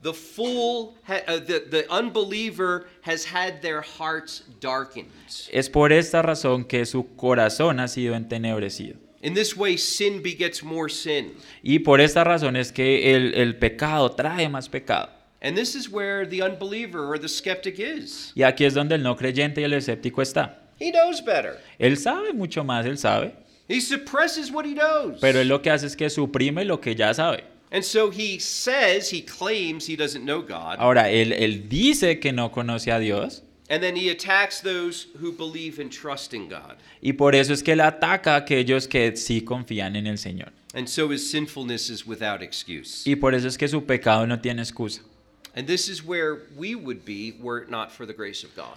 [0.07, 5.09] the fool, ha- uh, the, the unbeliever has had their hearts darkened.
[5.51, 8.95] es por esta razón que su corazón ha sido entenebrecido.
[9.21, 11.33] In this way, sin begets more sin.
[11.63, 15.09] Y por esta razón es que el, el pecado trae más pecado.
[15.41, 18.31] And this is where the unbeliever or the skeptic is.
[18.35, 20.59] Y aquí es donde el no creyente y el escéptico está.
[20.79, 21.57] He knows better.
[21.79, 23.33] Él sabe mucho más, él sabe,
[23.67, 25.19] He suppresses what he knows.
[25.19, 27.43] pero él lo que hace es que suprime lo que ya sabe.
[27.71, 32.31] And so he says, he claims he doesn't know God, Ahora, él, él dice que
[32.31, 36.77] no conoce a Dios and then he attacks those who believe and trust in God.
[37.01, 40.51] y por eso es que él ataca a aquellos que sí confían en el Señor.
[40.73, 43.03] And so his sinfulness is without excuse.
[43.05, 45.01] Y por eso es que su pecado no tiene excusa.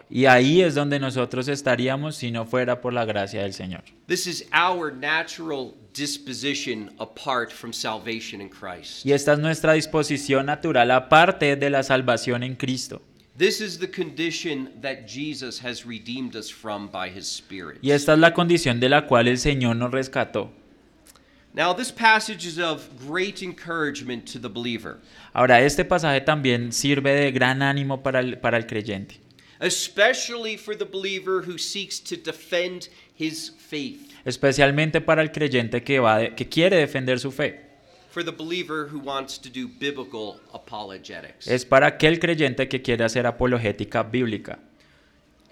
[0.08, 3.82] Y ahí es donde nosotros estaríamos si no fuera por la gracia del Señor.
[4.06, 9.04] This is our natural disposition apart from salvation in Christ.
[9.04, 13.02] Y esta es nuestra disposición natural aparte de la salvación en Cristo.
[13.36, 17.78] This is the condition that Jesus has redeemed us from by his Spirit.
[17.82, 20.52] Y esta es la condición de la cual el Señor nos rescató.
[21.52, 24.98] Now, this passage is of great encouragement to the believer,
[25.34, 29.16] Ahora, este pasaje también sirve de gran ánimo para el, para el creyente,
[29.60, 35.98] especially for the believer who seeks to defend his faith, especialmente para el creyente que,
[35.98, 37.60] va de- que quiere defender su fe.
[38.10, 41.46] for the believer who wants to do biblical apologetics.
[41.48, 44.58] Es para aquel creyente que quiere hacer apologética bíblica.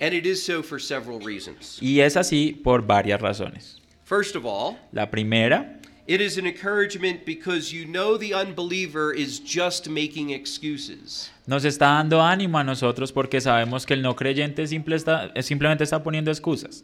[0.00, 1.78] And it is so for several reasons.
[1.80, 3.80] Y es así por varias razones.
[4.04, 9.38] First of all, La primera it is an encouragement because you know the unbeliever is
[9.38, 11.30] just making excuses.
[11.46, 15.84] nos está dando ánimo a nosotros porque sabemos que el no creyente simple está- simplemente
[15.84, 16.82] está poniendo excusas.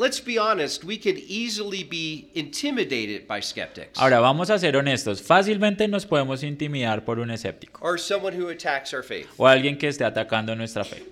[0.00, 5.20] Let's be honest, we can easily be intimidated by skeptics Ahora, vamos a ser honestos.
[5.20, 9.76] Fácilmente nos podemos intimidar por un escéptico or someone who attacks our faith, o alguien
[9.76, 11.02] que esté atacando nuestra fe.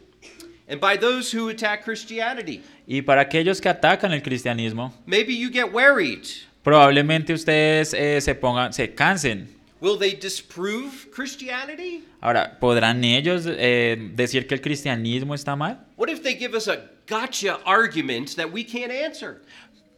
[0.69, 2.63] and by those who attack Christianity.
[2.87, 6.25] Y para aquellos que atacan el cristianismo, Maybe you get worried.
[6.67, 9.49] Probablemente ustedes eh, se pongan, se cansen
[9.81, 12.03] Will they disprove Christianity?
[12.21, 15.87] Ahora, ¿podrán ellos eh, decir que el cristianismo está mal?
[15.97, 19.43] What if they give us a gotcha argument that we can't answer?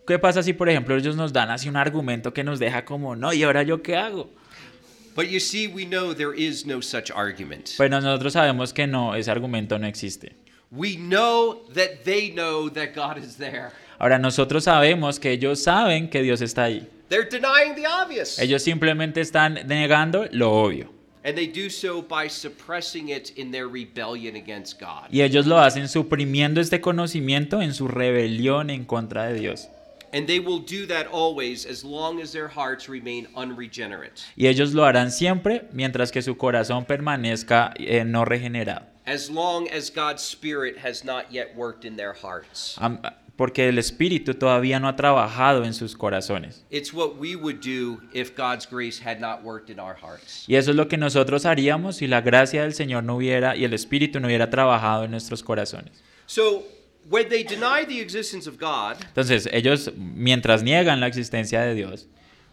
[0.06, 3.16] ¿Qué pasa si, por ejemplo, ellos nos dan así un argumento que nos deja como,
[3.16, 4.28] no, ¿y ahora yo qué hago?
[5.16, 7.70] But you see, we know there is no such argument.
[7.78, 10.34] Pero nosotros sabemos que no, ese argumento no existe.
[10.70, 13.70] We know that they know that God is there.
[13.98, 16.88] Ahora, nosotros sabemos que ellos saben que Dios está ahí.
[17.08, 18.38] They're denying the obvious.
[18.38, 20.90] Ellos simplemente están negando lo obvio.
[21.24, 25.08] And they do so by suppressing it in their rebellion against God.
[25.10, 29.68] Y ellos lo hacen suprimiendo este conocimiento en su rebelión en contra de Dios.
[30.12, 34.22] And they will do that always as long as their hearts remain unregenerate.
[34.36, 38.86] Y ellos lo harán siempre mientras que su corazón permanezca eh, no regenerado.
[39.04, 42.78] As long as God's Spirit has not yet worked in their hearts.
[43.38, 46.66] Porque el Espíritu todavía no ha trabajado en sus corazones.
[46.70, 46.78] Y
[50.56, 53.74] eso es lo que nosotros haríamos si la gracia del Señor no hubiera y el
[53.74, 56.02] Espíritu no hubiera trabajado en nuestros corazones.
[56.26, 56.66] So,
[57.08, 62.08] when they deny the existence of God, Entonces, ellos, mientras niegan la existencia de Dios,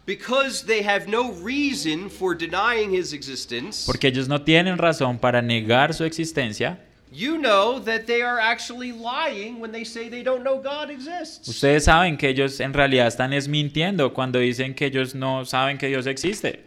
[0.06, 5.42] because they have no reason for denying his existence, porque ellos no tienen razón para
[5.42, 6.78] negar su existencia,
[7.12, 11.48] you know that they are actually lying when they say they don't know God exists.
[11.48, 15.78] ustedes saben que ellos en realidad están es mintiendo cuando dicen que ellos no saben
[15.78, 16.64] que Dios existe.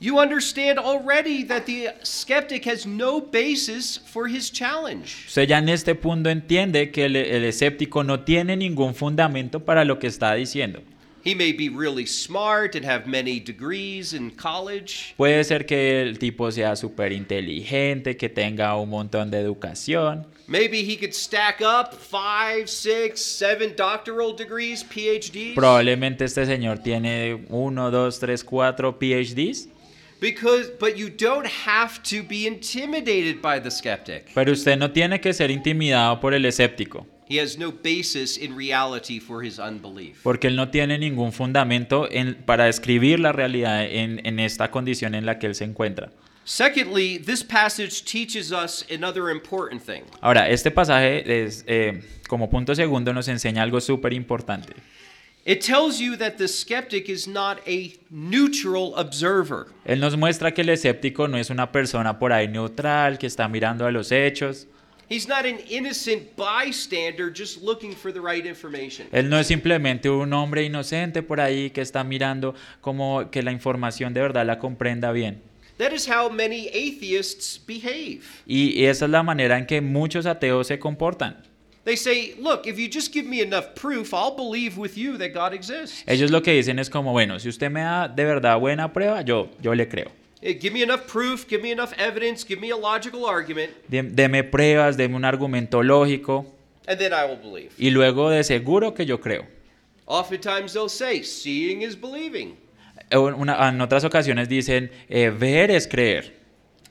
[0.00, 5.24] You understand already that the skeptic has no basis for his challenge.
[5.26, 9.84] Usted ya en este punto entiende que el, el escéptico no tiene ningún fundamento para
[9.84, 10.82] lo que está diciendo.
[11.28, 15.12] He may be really smart and have many degrees in college.
[15.18, 20.24] Puede ser que el tipo sea súper inteligente, que tenga un montón de educación.
[20.46, 25.54] Maybe he could stack up five, six, seven doctoral degrees, PhDs.
[25.54, 29.68] Probablemente este señor tiene uno, dos, tres, cuatro PhDs,
[30.20, 34.32] Because, but you don't have to be intimidated by the skeptic.
[34.34, 38.56] pero usted no tiene que ser intimidado por el escéptico, He has no basis in
[38.56, 40.18] reality for his unbelief.
[40.22, 45.14] porque él no tiene ningún fundamento en- para describir la realidad en, en esta condición
[45.14, 46.10] en la que él se encuentra.
[46.44, 50.04] Secondly, this passage teaches us another important thing.
[50.22, 54.72] Ahora, este pasaje es, eh, como punto segundo nos enseña algo súper importante.
[55.44, 59.66] It tells you that the skeptic is not a neutral observer.
[59.84, 63.46] Él nos muestra que el escéptico no es una persona por ahí neutral que está
[63.48, 64.66] mirando a los hechos.
[65.10, 69.06] He's not an innocent bystander just looking for the right information.
[69.10, 73.50] Él no es simplemente un hombre inocente por ahí que está mirando como que la
[73.50, 75.40] información de verdad la comprenda bien.
[75.78, 78.22] That is how many atheists behave.
[78.46, 81.36] Y, esa es la manera en que muchos ateos se comportan.
[81.84, 85.32] They say, Look, if you just give me enough proof, I'll believe with you that
[85.32, 86.04] God exists.
[86.06, 89.22] Ellos lo que dicen es como, bueno, si usted me da de verdad buena prueba,
[89.22, 90.10] yo, yo le creo.
[90.40, 94.96] Give me enough proof, give me enough evidence, give me a logical argument, Deme pruebas,
[94.96, 96.46] deme un argumento lógico
[96.86, 97.72] and then I will believe.
[97.78, 99.46] y luego de seguro que yo creo.
[100.06, 102.56] Oftentimes they'll say, Seeing is believing,
[103.10, 106.32] Eh, una- en otras ocasiones dicen, eh, ver es creer.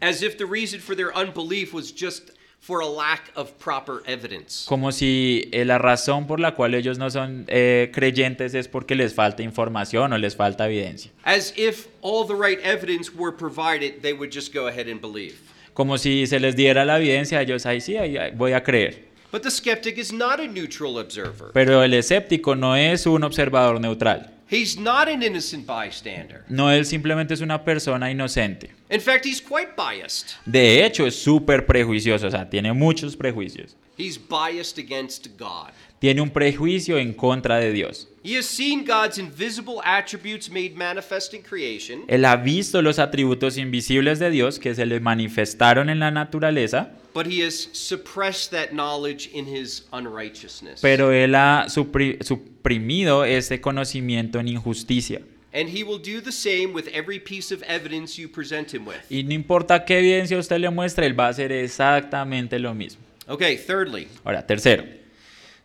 [0.01, 2.31] as if the reason for their unbelief was just
[2.67, 4.65] for a lack of proper evidence.
[4.67, 8.93] Como si eh, la razón por la cual ellos no son eh, creyentes es porque
[8.93, 11.09] les falta información o les falta evidencia.
[11.23, 15.35] As if all the right evidence were provided, they would just go ahead and believe.
[15.73, 19.07] Como si se les diera la evidencia, ellos ahí sí, ahí ahí voy a creer.
[19.31, 21.51] But the skeptic is not a neutral observer.
[21.53, 24.36] Pero el escéptico no es un observador neutral.
[24.49, 26.45] He's not an innocent bystander.
[26.47, 28.69] No, él simplemente es una persona inocente.
[28.89, 30.35] In fact, he's quite biased.
[30.45, 33.75] De hecho, es súper prejuicioso, o sea, tiene muchos prejuicios.
[33.97, 35.71] He's biased against God.
[35.99, 38.07] Tiene un prejuicio en contra de Dios.
[38.23, 43.57] He has seen God's invisible attributes made manifest in creation, Él ha visto los atributos
[43.57, 48.71] invisibles de Dios que se le manifestaron en la naturaleza, but he has suppressed that
[48.73, 50.81] knowledge in his unrighteousness.
[50.81, 55.21] pero él ha supri- suprimido ese conocimiento en injusticia.
[55.53, 58.97] And he will do the same with every piece of evidence you present him with.
[59.09, 63.01] Y no importa qué evidencia usted le muestre, él va a hacer exactamente lo mismo.
[63.27, 64.83] Okay, thirdly, Ahora, tercero,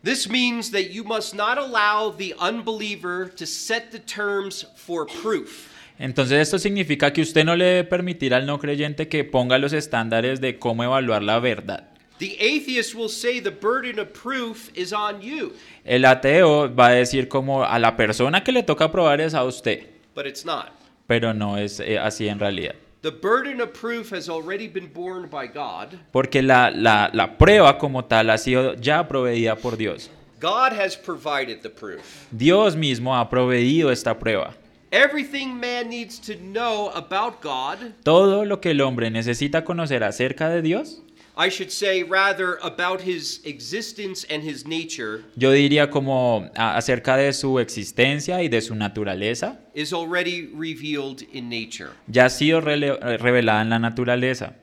[0.03, 5.69] this means that you must not allow the unbeliever to set the terms for proof.
[5.99, 9.73] entonces esto significa que usted no le debe permitir al no creyente que ponga los
[9.73, 11.89] estándares de cómo evaluar la verdad.
[12.19, 15.53] The atheist will say the burden of proof is on you,
[15.83, 19.43] El ateo va a decir como a la persona que le toca probar es a
[19.43, 20.71] usted, but it's not.
[21.07, 22.75] pero no es eh, así en realidad.
[23.03, 25.99] The burden of proof has already been borne by God.
[26.13, 30.09] Porque la, la, la prueba como tal ha sido ya proveída por Dios.
[30.39, 32.29] God has provided the proof.
[32.31, 34.55] Dios mismo ha proveído esta prueba.
[34.89, 40.47] Everything man needs to know about God, Todo lo que el hombre necesita conocer acerca
[40.47, 41.02] de Dios,
[41.35, 47.33] I should say rather about his existence and his nature, yo diría como acerca de
[47.33, 51.89] su existencia y de su naturaleza, is already revealed in nature.
[52.07, 54.53] ya ha sido eh, revelada en la naturaleza.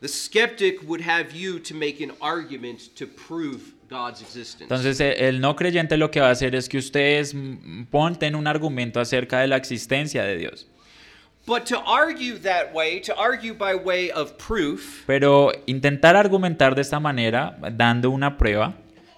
[0.00, 4.62] The skeptic would have you to make an argument to prove God's existence.
[4.62, 7.34] Entonces eh, el no creyente lo que va a hacer es que ustedes
[7.90, 10.68] ponten un argumento acerca de la existencia de Dios.
[11.46, 16.80] But to argue that way, to argue by way of proof, Pero intentar argumentar de
[16.80, 18.72] esta manera, dando una prueba,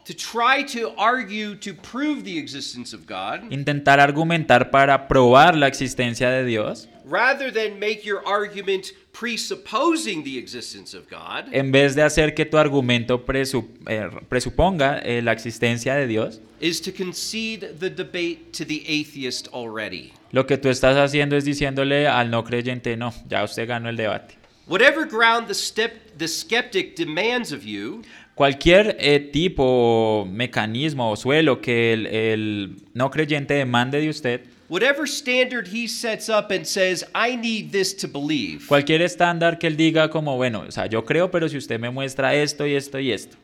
[0.06, 5.66] to try to argue to prove the existence of God, intentar argumentar para probar la
[5.66, 11.94] existencia de Dios, rather than make your argument presupposing the existence of God, en vez
[11.94, 16.92] de hacer que tu argumento presu- eh, presuponga eh, la existencia de Dios, is to
[16.92, 20.12] concede the debate to the atheist already.
[20.32, 23.96] lo que tú estás haciendo es diciéndole al no creyente, no, ya usted ganó el
[23.96, 24.34] debate.
[24.68, 28.02] Whatever ground the, step, the skeptic demands of you,
[28.36, 35.06] Cualquier eh, tipo, mecanismo o suelo que el, el no creyente demande de usted, whatever
[35.06, 39.78] standard he sets up and says, I need this to believe, cualquier estándar que él
[39.78, 42.98] diga como, bueno, o sea, yo creo, pero si usted me muestra esto y esto
[42.98, 43.38] y esto,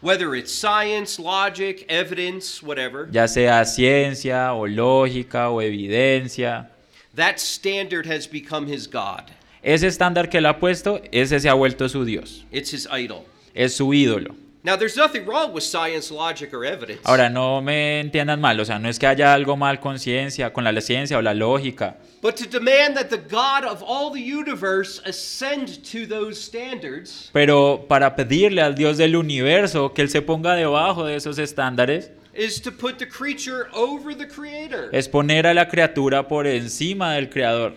[0.00, 6.70] whether it's science, logic, evidence, whatever, ya sea ciencia o lógica o evidencia,
[7.14, 9.24] that standard has become his God.
[9.62, 13.26] ese estándar que él ha puesto, ese se ha vuelto su Dios, It's his idol.
[13.54, 14.34] Es su ídolo.
[14.62, 17.00] Now, there's nothing wrong with science, logic, or evidence.
[17.04, 20.52] Ahora, no me entiendan mal, o sea, no es que haya algo mal con ciencia,
[20.52, 24.20] con la ciencia o la lógica, But to demand that the God of all the
[24.20, 30.20] universe ascend to those standards pero para pedirle al Dios del universo que él se
[30.20, 34.90] ponga debajo de esos estándares, is to put the creature over the creator.
[34.92, 37.76] es poner a la criatura por encima del creador.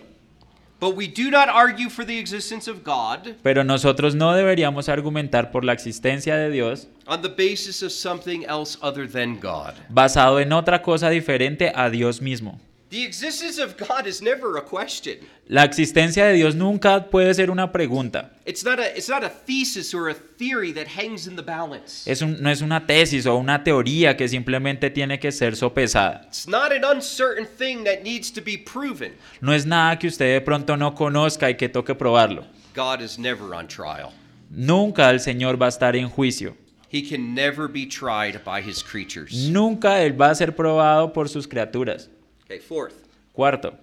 [3.42, 8.42] Pero nosotros no deberíamos argumentar por la existencia de Dios on the basis of something
[8.48, 9.74] else other than God.
[9.88, 12.60] basado en otra cosa diferente a Dios mismo.
[12.94, 15.18] The existence of God is never a question.
[15.48, 18.30] La existencia de Dios nunca puede ser una pregunta.
[18.46, 22.08] It's not a it's not a thesis or a theory that hangs in the balance.
[22.08, 26.22] Es un- no es una tesis o una teoría que simplemente tiene que ser sopesada.
[26.28, 29.14] It's not an uncertain thing that needs to be proven.
[29.40, 32.44] No es nada que usted de pronto no conozca y que toque probarlo.
[32.76, 34.12] God is never on trial.
[34.50, 36.54] Nunca el Señor va a estar en juicio.
[36.92, 39.48] He can never be tried by his creatures.
[39.50, 42.08] Nunca Él va a ser probado por sus criaturas.
[42.46, 42.94] Okay, fourth.
[43.34, 43.74] Cuarto,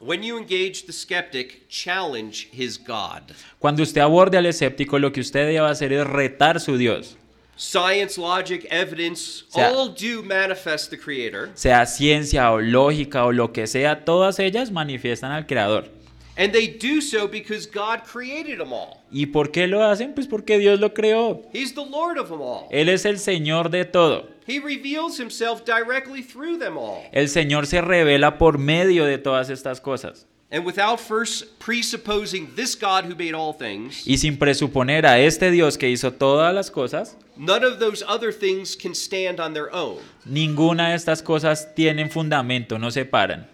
[0.00, 3.32] When you engage the skeptic, challenge his God.
[3.58, 7.16] cuando usted aborde al escéptico, lo que usted debe hacer es retar su Dios.
[7.56, 13.52] Science, logic, evidence sea- all do manifest the Creator, Sea ciencia o lógica o lo
[13.52, 15.88] que sea, todas ellas manifiestan al Creador.
[16.36, 19.03] and they do so because God created them all.
[19.16, 20.12] ¿Y por qué lo hacen?
[20.12, 21.42] Pues porque Dios lo creó.
[21.52, 22.66] He's the Lord of them all.
[22.70, 24.28] Él es el Señor de todo.
[24.44, 27.04] He reveals himself directly through them all.
[27.12, 30.26] El Señor se revela por medio de todas estas cosas.
[30.50, 35.52] And without first presupposing this God who made all things, Y sin presuponer a este
[35.52, 39.72] Dios que hizo todas las cosas, none of those other things can stand on their
[39.72, 39.98] own.
[40.24, 43.46] ninguna de estas cosas tienen fundamento, no se paran.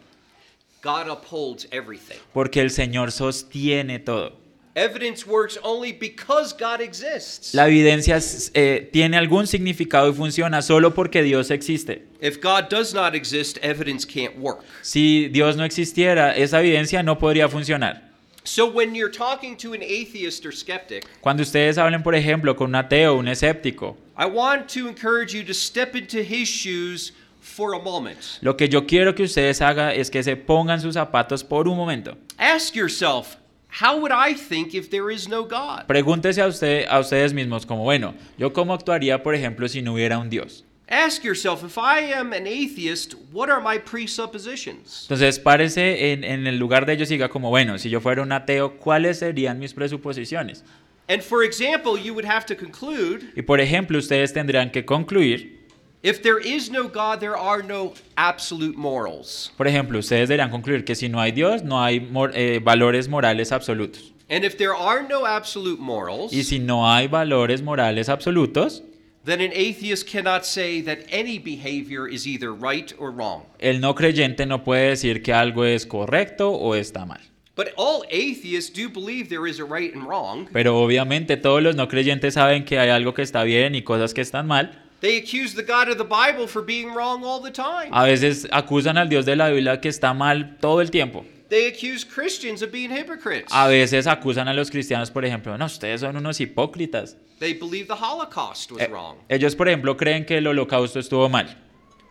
[0.83, 2.17] God upholds everything.
[2.33, 4.41] Porque el Señor sostiene todo.
[4.81, 7.53] Evidence works only because God exists.
[7.55, 8.19] La evidencia
[8.55, 12.07] eh, tiene algún significado y funciona solo porque Dios existe.
[12.23, 14.65] If God does not exist, evidence can't work.
[14.81, 18.09] Si Dios no existiera, esa evidencia no podría funcionar.
[18.43, 22.71] So when you're talking to an atheist or skeptic, Cuando ustedes hablen, por ejemplo, con
[22.71, 27.13] un ateo, un escéptico, I want to encourage you to step into his shoes
[27.43, 28.39] for a moment.
[28.41, 31.77] lo que yo quiero que ustedes hagan es que se pongan sus zapatos por un
[31.77, 32.17] momento.
[32.39, 33.37] Ask yourself,
[33.71, 35.87] how would I think if there is no God?
[35.87, 39.95] Pregúntese a, usted, a ustedes mismos como, bueno, ¿yo cómo actuaría, por ejemplo, si no
[39.95, 40.65] hubiera un Dios?
[40.89, 45.03] Ask yourself, if I am an atheist, what are my presuppositions?
[45.03, 48.23] Entonces, párese en, en el lugar de ellos y diga como, bueno, si yo fuera
[48.23, 50.65] un ateo, ¿cuáles serían mis presuposiciones?
[51.09, 55.60] And for example, you would have to conclude Y por ejemplo, ustedes tendrán que concluir,
[56.03, 59.53] if there is no God, there are no absolute morals.
[59.57, 63.09] por ejemplo, ustedes deberán concluir que si no hay Dios, no hay mor- eh, valores
[63.09, 64.13] morales absolutos.
[64.29, 68.83] And if there are no absolute morals, Y si no hay valores morales absolutos,
[69.25, 73.43] then an atheist cannot say that any behavior is either right or wrong.
[73.59, 77.21] el no creyente no puede decir que algo es correcto o está mal.
[77.57, 80.49] But all atheists do believe there is a right and wrong.
[80.53, 84.15] Pero obviamente todos los no creyentes saben que hay algo que está bien y cosas
[84.15, 84.81] que están mal.
[85.01, 87.89] They accuse the God of the Bible for being wrong all the time.
[87.93, 91.25] A veces acusan al Dios de la Biblia que está mal todo el tiempo.
[91.49, 93.49] They accuse Christians of being hypocrites.
[93.53, 97.17] A veces acusan a los cristianos, por ejemplo, no, ustedes son unos hipócritas.
[97.41, 99.17] They believe the Holocaust was Eh, wrong.
[99.29, 101.47] ellos, por ejemplo, creen que el holocausto estuvo mal.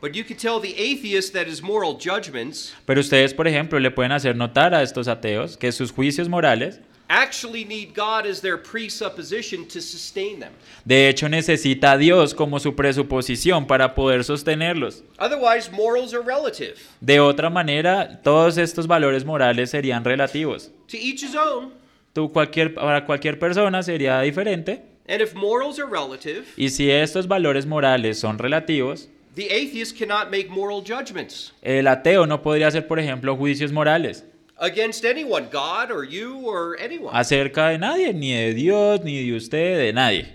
[0.01, 3.91] But you could tell the atheist that his moral judgments Pero ustedes, por ejemplo, le
[3.91, 6.79] pueden hacer notar a estos ateos que sus juicios morales,
[7.09, 10.53] actually need God as their presupposition to sustain them.
[10.85, 15.03] de hecho, necesita a Dios como su presuposición para poder sostenerlos.
[15.17, 16.75] Otherwise, morals are relative.
[17.01, 20.71] De otra manera, todos estos valores morales serían relativos.
[20.87, 21.73] To each his own.
[22.13, 24.83] Tú, cualquier, para cualquier persona sería diferente.
[25.07, 30.29] And if morals are relative, Y si estos valores morales son relativos, the atheist cannot
[30.29, 34.25] make moral judgments el ateo no podría hacer, por ejemplo, juicios morales
[34.59, 37.11] against anyone, God or you or anyone.
[37.13, 40.25] acerca de nadie, ni de Dios, ni de usted, de nadie.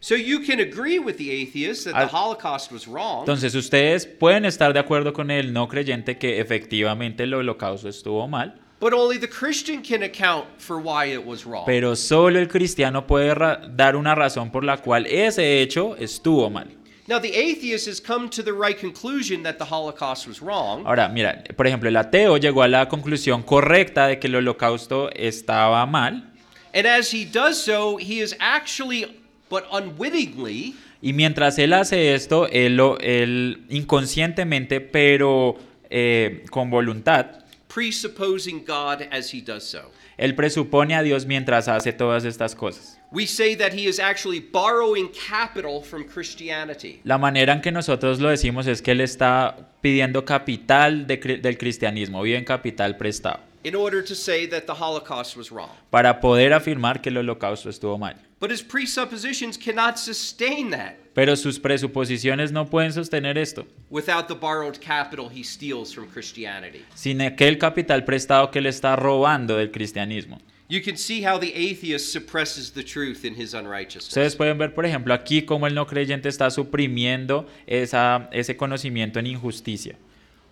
[0.00, 4.44] So you can agree with the atheist that the Holocaust was wrong, Entonces ustedes pueden
[4.44, 9.18] estar de acuerdo con el no creyente que efectivamente el holocausto estuvo mal, but only
[9.18, 11.64] the Christian can account for why it was wrong.
[11.64, 13.34] pero solo el cristiano puede
[13.70, 16.68] dar una razón por la cual ese hecho estuvo mal.
[17.06, 21.10] Now, the atheist has come to the right conclusion that the Holocaust was wrong, Ahora,
[21.10, 25.84] mira, por ejemplo, el ateo llegó a la conclusión correcta de que el holocausto estaba
[25.84, 26.32] mal,
[26.72, 32.48] and as he does so, he is actually, but unwittingly, y mientras él hace esto,
[32.48, 35.58] él, inconscientemente, pero
[35.90, 39.90] eh, con voluntad, presupposing God as he does so.
[40.16, 43.00] Él presupone a Dios mientras hace todas estas cosas.
[43.10, 47.00] We say that he is actually borrowing capital from Christianity.
[47.04, 51.58] La manera en que nosotros lo decimos es que él está pidiendo capital de del
[51.58, 55.70] cristianismo, bien capital prestado, in order to say that the Holocaust was wrong.
[55.90, 58.16] para poder afirmar que el holocausto estuvo mal.
[58.44, 64.34] But his presuppositions cannot sustain that Pero sus presuposiciones no pueden sostener esto, without the
[64.34, 66.84] borrowed capital he steals from Christianity.
[66.94, 70.42] sin aquel capital prestado que él está robando del cristianismo.
[70.68, 74.08] You can see how the atheist suppresses the truth in his unrighteousness.
[74.08, 79.18] Ustedes pueden ver, por ejemplo, aquí cómo el no creyente está suprimiendo esa, ese conocimiento
[79.18, 79.96] en injusticia.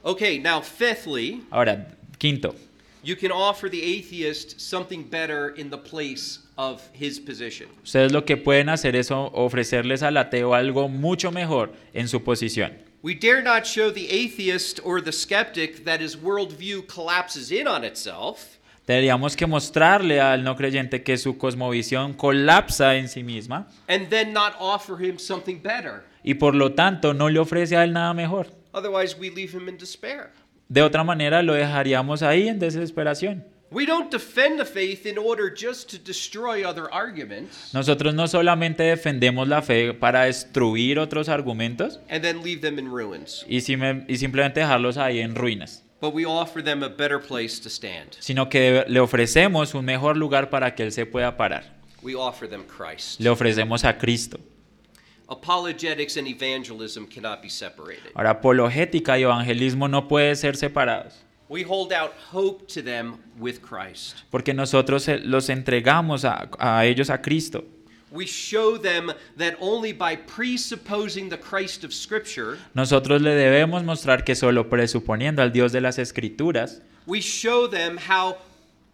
[0.02, 1.88] Okay, now, fifthly, Ahora,
[2.18, 2.54] quinto,
[3.02, 7.68] you can offer the atheist something better in the place of his position.
[7.82, 12.72] ustedes lo que pueden hacer es ofrecerles al ateo algo mucho mejor en su posición.
[13.02, 17.84] We dare not show the atheist or the skeptic that his worldview collapses in on
[17.84, 18.58] itself.
[18.84, 24.32] Tendríamos que mostrarle al no creyente que su cosmovisión colapsa en sí misma and then
[24.32, 26.02] not offer him something better.
[26.24, 28.48] y por lo tanto no le ofrece a él nada mejor.
[28.72, 30.30] Otherwise, we leave him in despair.
[30.68, 33.44] De otra manera lo dejaríamos ahí en desesperación.
[33.72, 38.82] We don't defend the faith in order just to destroy other arguments Nosotros no solamente
[38.82, 44.04] defendemos la fe para destruir otros argumentos and then leave them in ruins, y, sim-
[44.08, 48.10] y simplemente dejarlos ahí en ruinas, but we offer them a better place to stand.
[48.18, 51.64] sino que le ofrecemos un mejor lugar para que él se pueda parar.
[52.02, 53.20] We offer them Christ.
[53.20, 54.38] Le ofrecemos a Cristo.
[55.28, 58.10] Apologetics and evangelism cannot be separated.
[58.14, 61.14] Ahora, apologética y evangelismo no pueden ser separados,
[61.52, 64.24] We hold out hope to them with Christ.
[64.30, 67.62] porque nosotros eh, los entregamos a, a ellos a Cristo.
[68.10, 74.24] We show them that only by presupposing the Christ of Scripture, Nosotros le debemos mostrar
[74.24, 78.38] que solo presuponiendo al Dios de las Escrituras, we show them how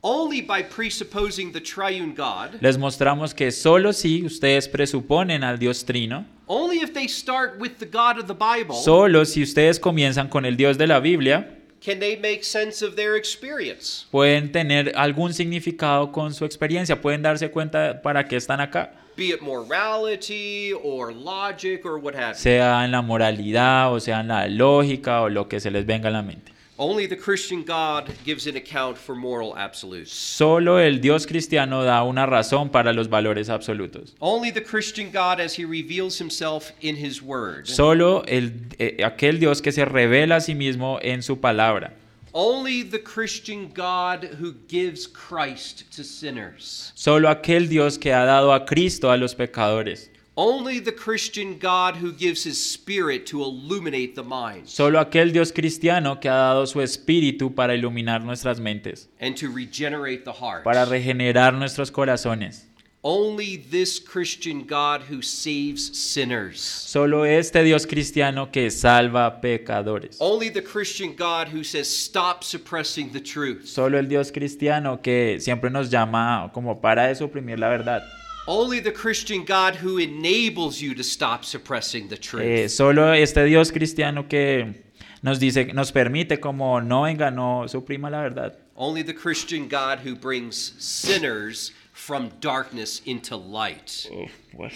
[0.02, 5.84] only by presupposing the triune God, les mostramos que solo si ustedes presuponen al Dios
[5.84, 10.28] Trino, only if they start with the God of the Bible, solo si ustedes comienzan
[10.28, 14.06] con el Dios de la Biblia, can they make sense of their experience.
[14.10, 19.30] pueden tener algún significado con su experiencia, pueden darse cuenta para qué están acá, Be
[19.30, 22.40] it morality or logic or what have you.
[22.40, 26.08] sea en la moralidad o sea en la lógica o lo que se les venga
[26.08, 26.52] a la mente.
[26.80, 30.12] Only the Christian God gives an account for moral absolutes.
[30.12, 34.14] Solo el Dios cristiano da una razón para los valores absolutos.
[34.20, 37.66] Only the Christian God as he reveals himself in his word.
[37.66, 41.94] Solo el, eh, aquel Dios que se revela a sí mismo en su palabra.
[42.32, 46.92] Only the Christian God who gives Christ to sinners.
[46.94, 50.10] Solo aquel Dios que ha dado a Cristo a los pecadores.
[50.40, 55.50] Only the Christian God who gives his spirit to illuminate the minds Solo aquel Dios
[55.50, 60.62] cristiano que ha dado su espíritu para iluminar nuestras mentes, and to regenerate the heart.
[60.62, 62.68] para regenerar nuestros corazones.
[63.02, 66.60] Only this Christian God who saves sinners.
[66.60, 70.18] Solo este Dios cristiano que salva pecadores.
[70.20, 73.66] Only the Christian God who says, stop suppressing the truth.
[73.66, 78.04] Solo el Dios cristiano que siempre nos llama como para de suprimir la verdad.
[78.50, 82.46] Only the Christian God who enables you to stop suppressing the truth.
[82.46, 84.72] Eh, solo este Dios cristiano que
[85.20, 88.56] nos dice, nos permite como no venga, no suprima la verdad.
[88.74, 94.08] Only the Christian God who brings sinners from darkness into light.
[94.54, 94.72] What?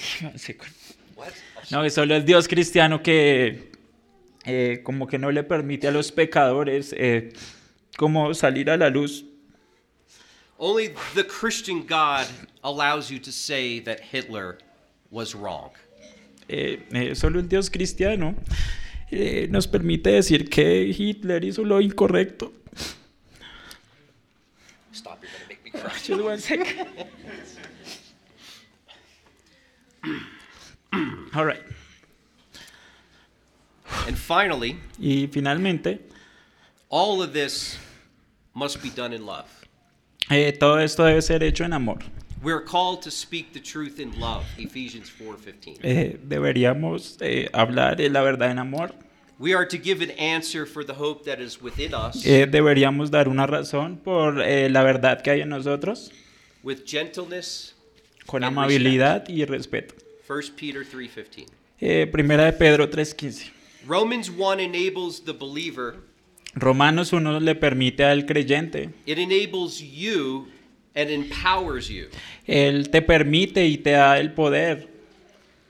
[1.70, 3.70] No, es solo el Dios cristiano que
[4.44, 7.32] eh, como que no le permite a los pecadores eh,
[7.96, 9.24] como salir a la luz.
[10.62, 12.28] Only the Christian God
[12.62, 14.58] allows you to say that Hitler
[15.10, 15.70] was wrong.
[16.48, 18.36] Eh, eh, solo el Dios cristiano
[19.10, 22.52] eh, nos permite decir que Hitler hizo lo incorrecto.
[24.92, 25.90] Stop, you're gonna make me cry.
[26.00, 26.86] Just one second.
[31.34, 31.62] All right.
[34.06, 35.98] And finally, Y finalmente,
[36.88, 37.78] all of this
[38.54, 39.61] must be done in love.
[40.32, 41.98] Eh, todo esto debe ser hecho en amor.
[42.42, 45.78] We're called to speak the truth in love, Ephesians 4:15.
[45.82, 48.94] Eh, deberíamos eh, hablar de la verdad en amor.
[49.38, 53.10] We are to give an answer for the hope that is within us Eh, deberíamos
[53.10, 56.12] dar una razón por la verdad que hay en nosotros,
[56.62, 57.74] with gentleness.
[58.26, 59.94] con And amabilidad y respeto.
[60.28, 61.46] 1 Peter 3:15.
[62.10, 63.50] Primera de Pedro 3:15.
[63.86, 65.96] Romans 1 enables the believer.
[66.54, 70.48] Romanos 1 le permite al creyente, It enables you
[70.94, 72.08] and empowers you
[72.46, 74.88] Él te permite y te da el poder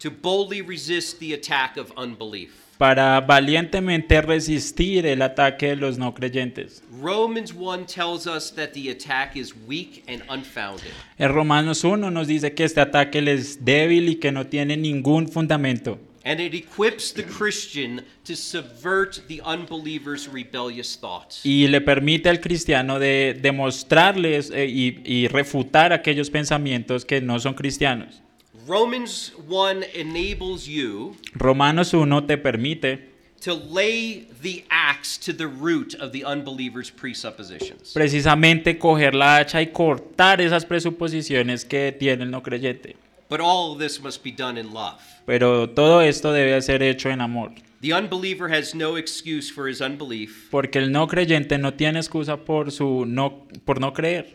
[0.01, 2.51] to boldly resist the attack of unbelief.
[2.79, 6.83] para valientemente resistir el ataque de los no creyentes.
[7.01, 10.91] Romans 1 tells us that the attack is weak and unfounded.
[11.17, 15.29] En Romanos 1 nos dice que este ataque es débil y que no tiene ningún
[15.29, 16.01] fundamento.
[16.25, 21.45] And it equips the Christian to subvert the unbeliever's rebellious thoughts.
[21.45, 27.41] Y le permite al cristiano de demostrarles eh, y, y refutar aquellos pensamientos que no
[27.41, 28.23] son cristianos.
[28.67, 35.95] Romans 1 enables you Romanos 1 te permite to lay the axe to the root
[35.95, 37.93] of the unbeliever's presuppositions.
[37.93, 42.95] precisamente coger la hacha y cortar esas presuposiciones que tiene el no creyente.
[43.33, 45.01] But all of this must be done in love.
[45.25, 49.81] Pero todo esto debe ser hecho en amor, The unbeliever has no excuse for his
[49.81, 54.27] unbelief, porque el no creyente no tiene excusa por su no por no creer,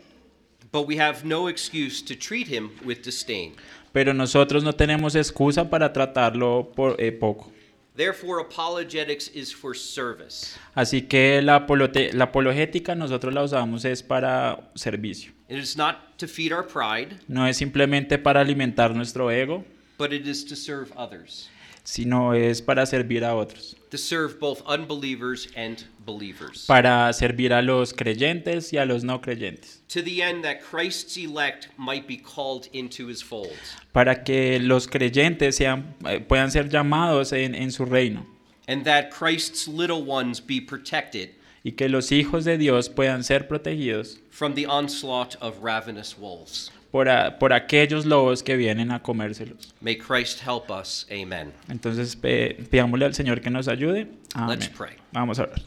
[0.71, 3.53] but we have no excuse to treat him with disdain.
[3.93, 7.51] pero nosotros no tenemos excusa para tratarlo por eh, poco.
[7.97, 10.55] Therefore, apologetics is for service.
[10.75, 15.31] Así que la, apologética nosotros la usamos es para servicio.
[15.49, 19.65] It is not to feed our pride, No es simplemente para alimentar nuestro ego,
[19.97, 21.49] but it is to serve others,
[21.87, 27.61] sino es para servir a otros, to serve both unbelievers and believers, para servir a
[27.61, 32.17] los creyentes y a los no creyentes, to the end that Christ's elect might be
[32.17, 33.55] called into his fold.
[33.93, 38.25] para que los creyentes sean, eh, puedan ser llamados en, en su reino
[38.67, 41.29] and that Christ's little ones be protected
[41.63, 46.69] y que los hijos de Dios puedan ser protegidos from the onslaught of ravenous wolves.
[46.91, 49.73] Por, a- por aquellos lobos que vienen a comérselos.
[49.81, 51.05] May Christ help us.
[51.11, 51.51] Amen.
[51.69, 54.07] Entonces pe- pidámosle al Señor que nos ayude.
[54.33, 54.59] Amén.
[54.59, 54.95] Let's pray.
[55.11, 55.61] Vamos a orar.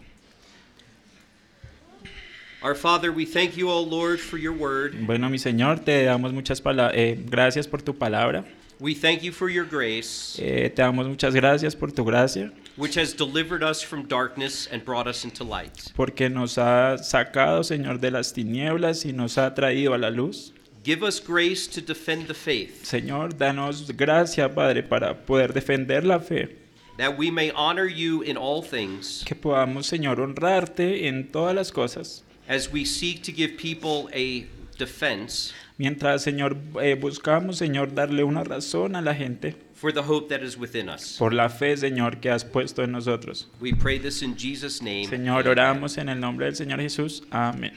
[2.62, 4.94] Our Father, we thank you, O Lord, for your word.
[5.06, 6.62] Bueno, mi Señor, te damos muchas
[6.92, 8.44] eh, gracias por tu palabra.
[8.78, 12.96] We thank you for your grace, Eh, te damos muchas gracias por tu gracia, which
[12.96, 15.72] has delivered us from darkness and brought us into light.
[15.94, 20.52] porque nos ha sacado, Señor, de las tinieblas y nos ha traído a la luz.
[20.82, 26.18] Give us grace to defend the faith, Señor, danos gracia, Padre, para poder defender la
[26.20, 26.56] fe.
[26.96, 31.70] that we may honor you in all things, Que podamos, Señor, honrarte en todas las
[31.70, 32.22] cosas.
[32.48, 34.46] as we seek to give people a
[34.78, 40.28] defense Mientras, Señor, eh, buscamos, Señor, darle una razón a la gente for the hope
[40.28, 41.16] that is within us.
[41.18, 43.48] por la fe, Señor, que has puesto en nosotros.
[43.60, 45.06] We pray this in Jesus' name.
[45.06, 47.22] Señor, oramos en el nombre del Señor Jesús.
[47.30, 47.72] Amén.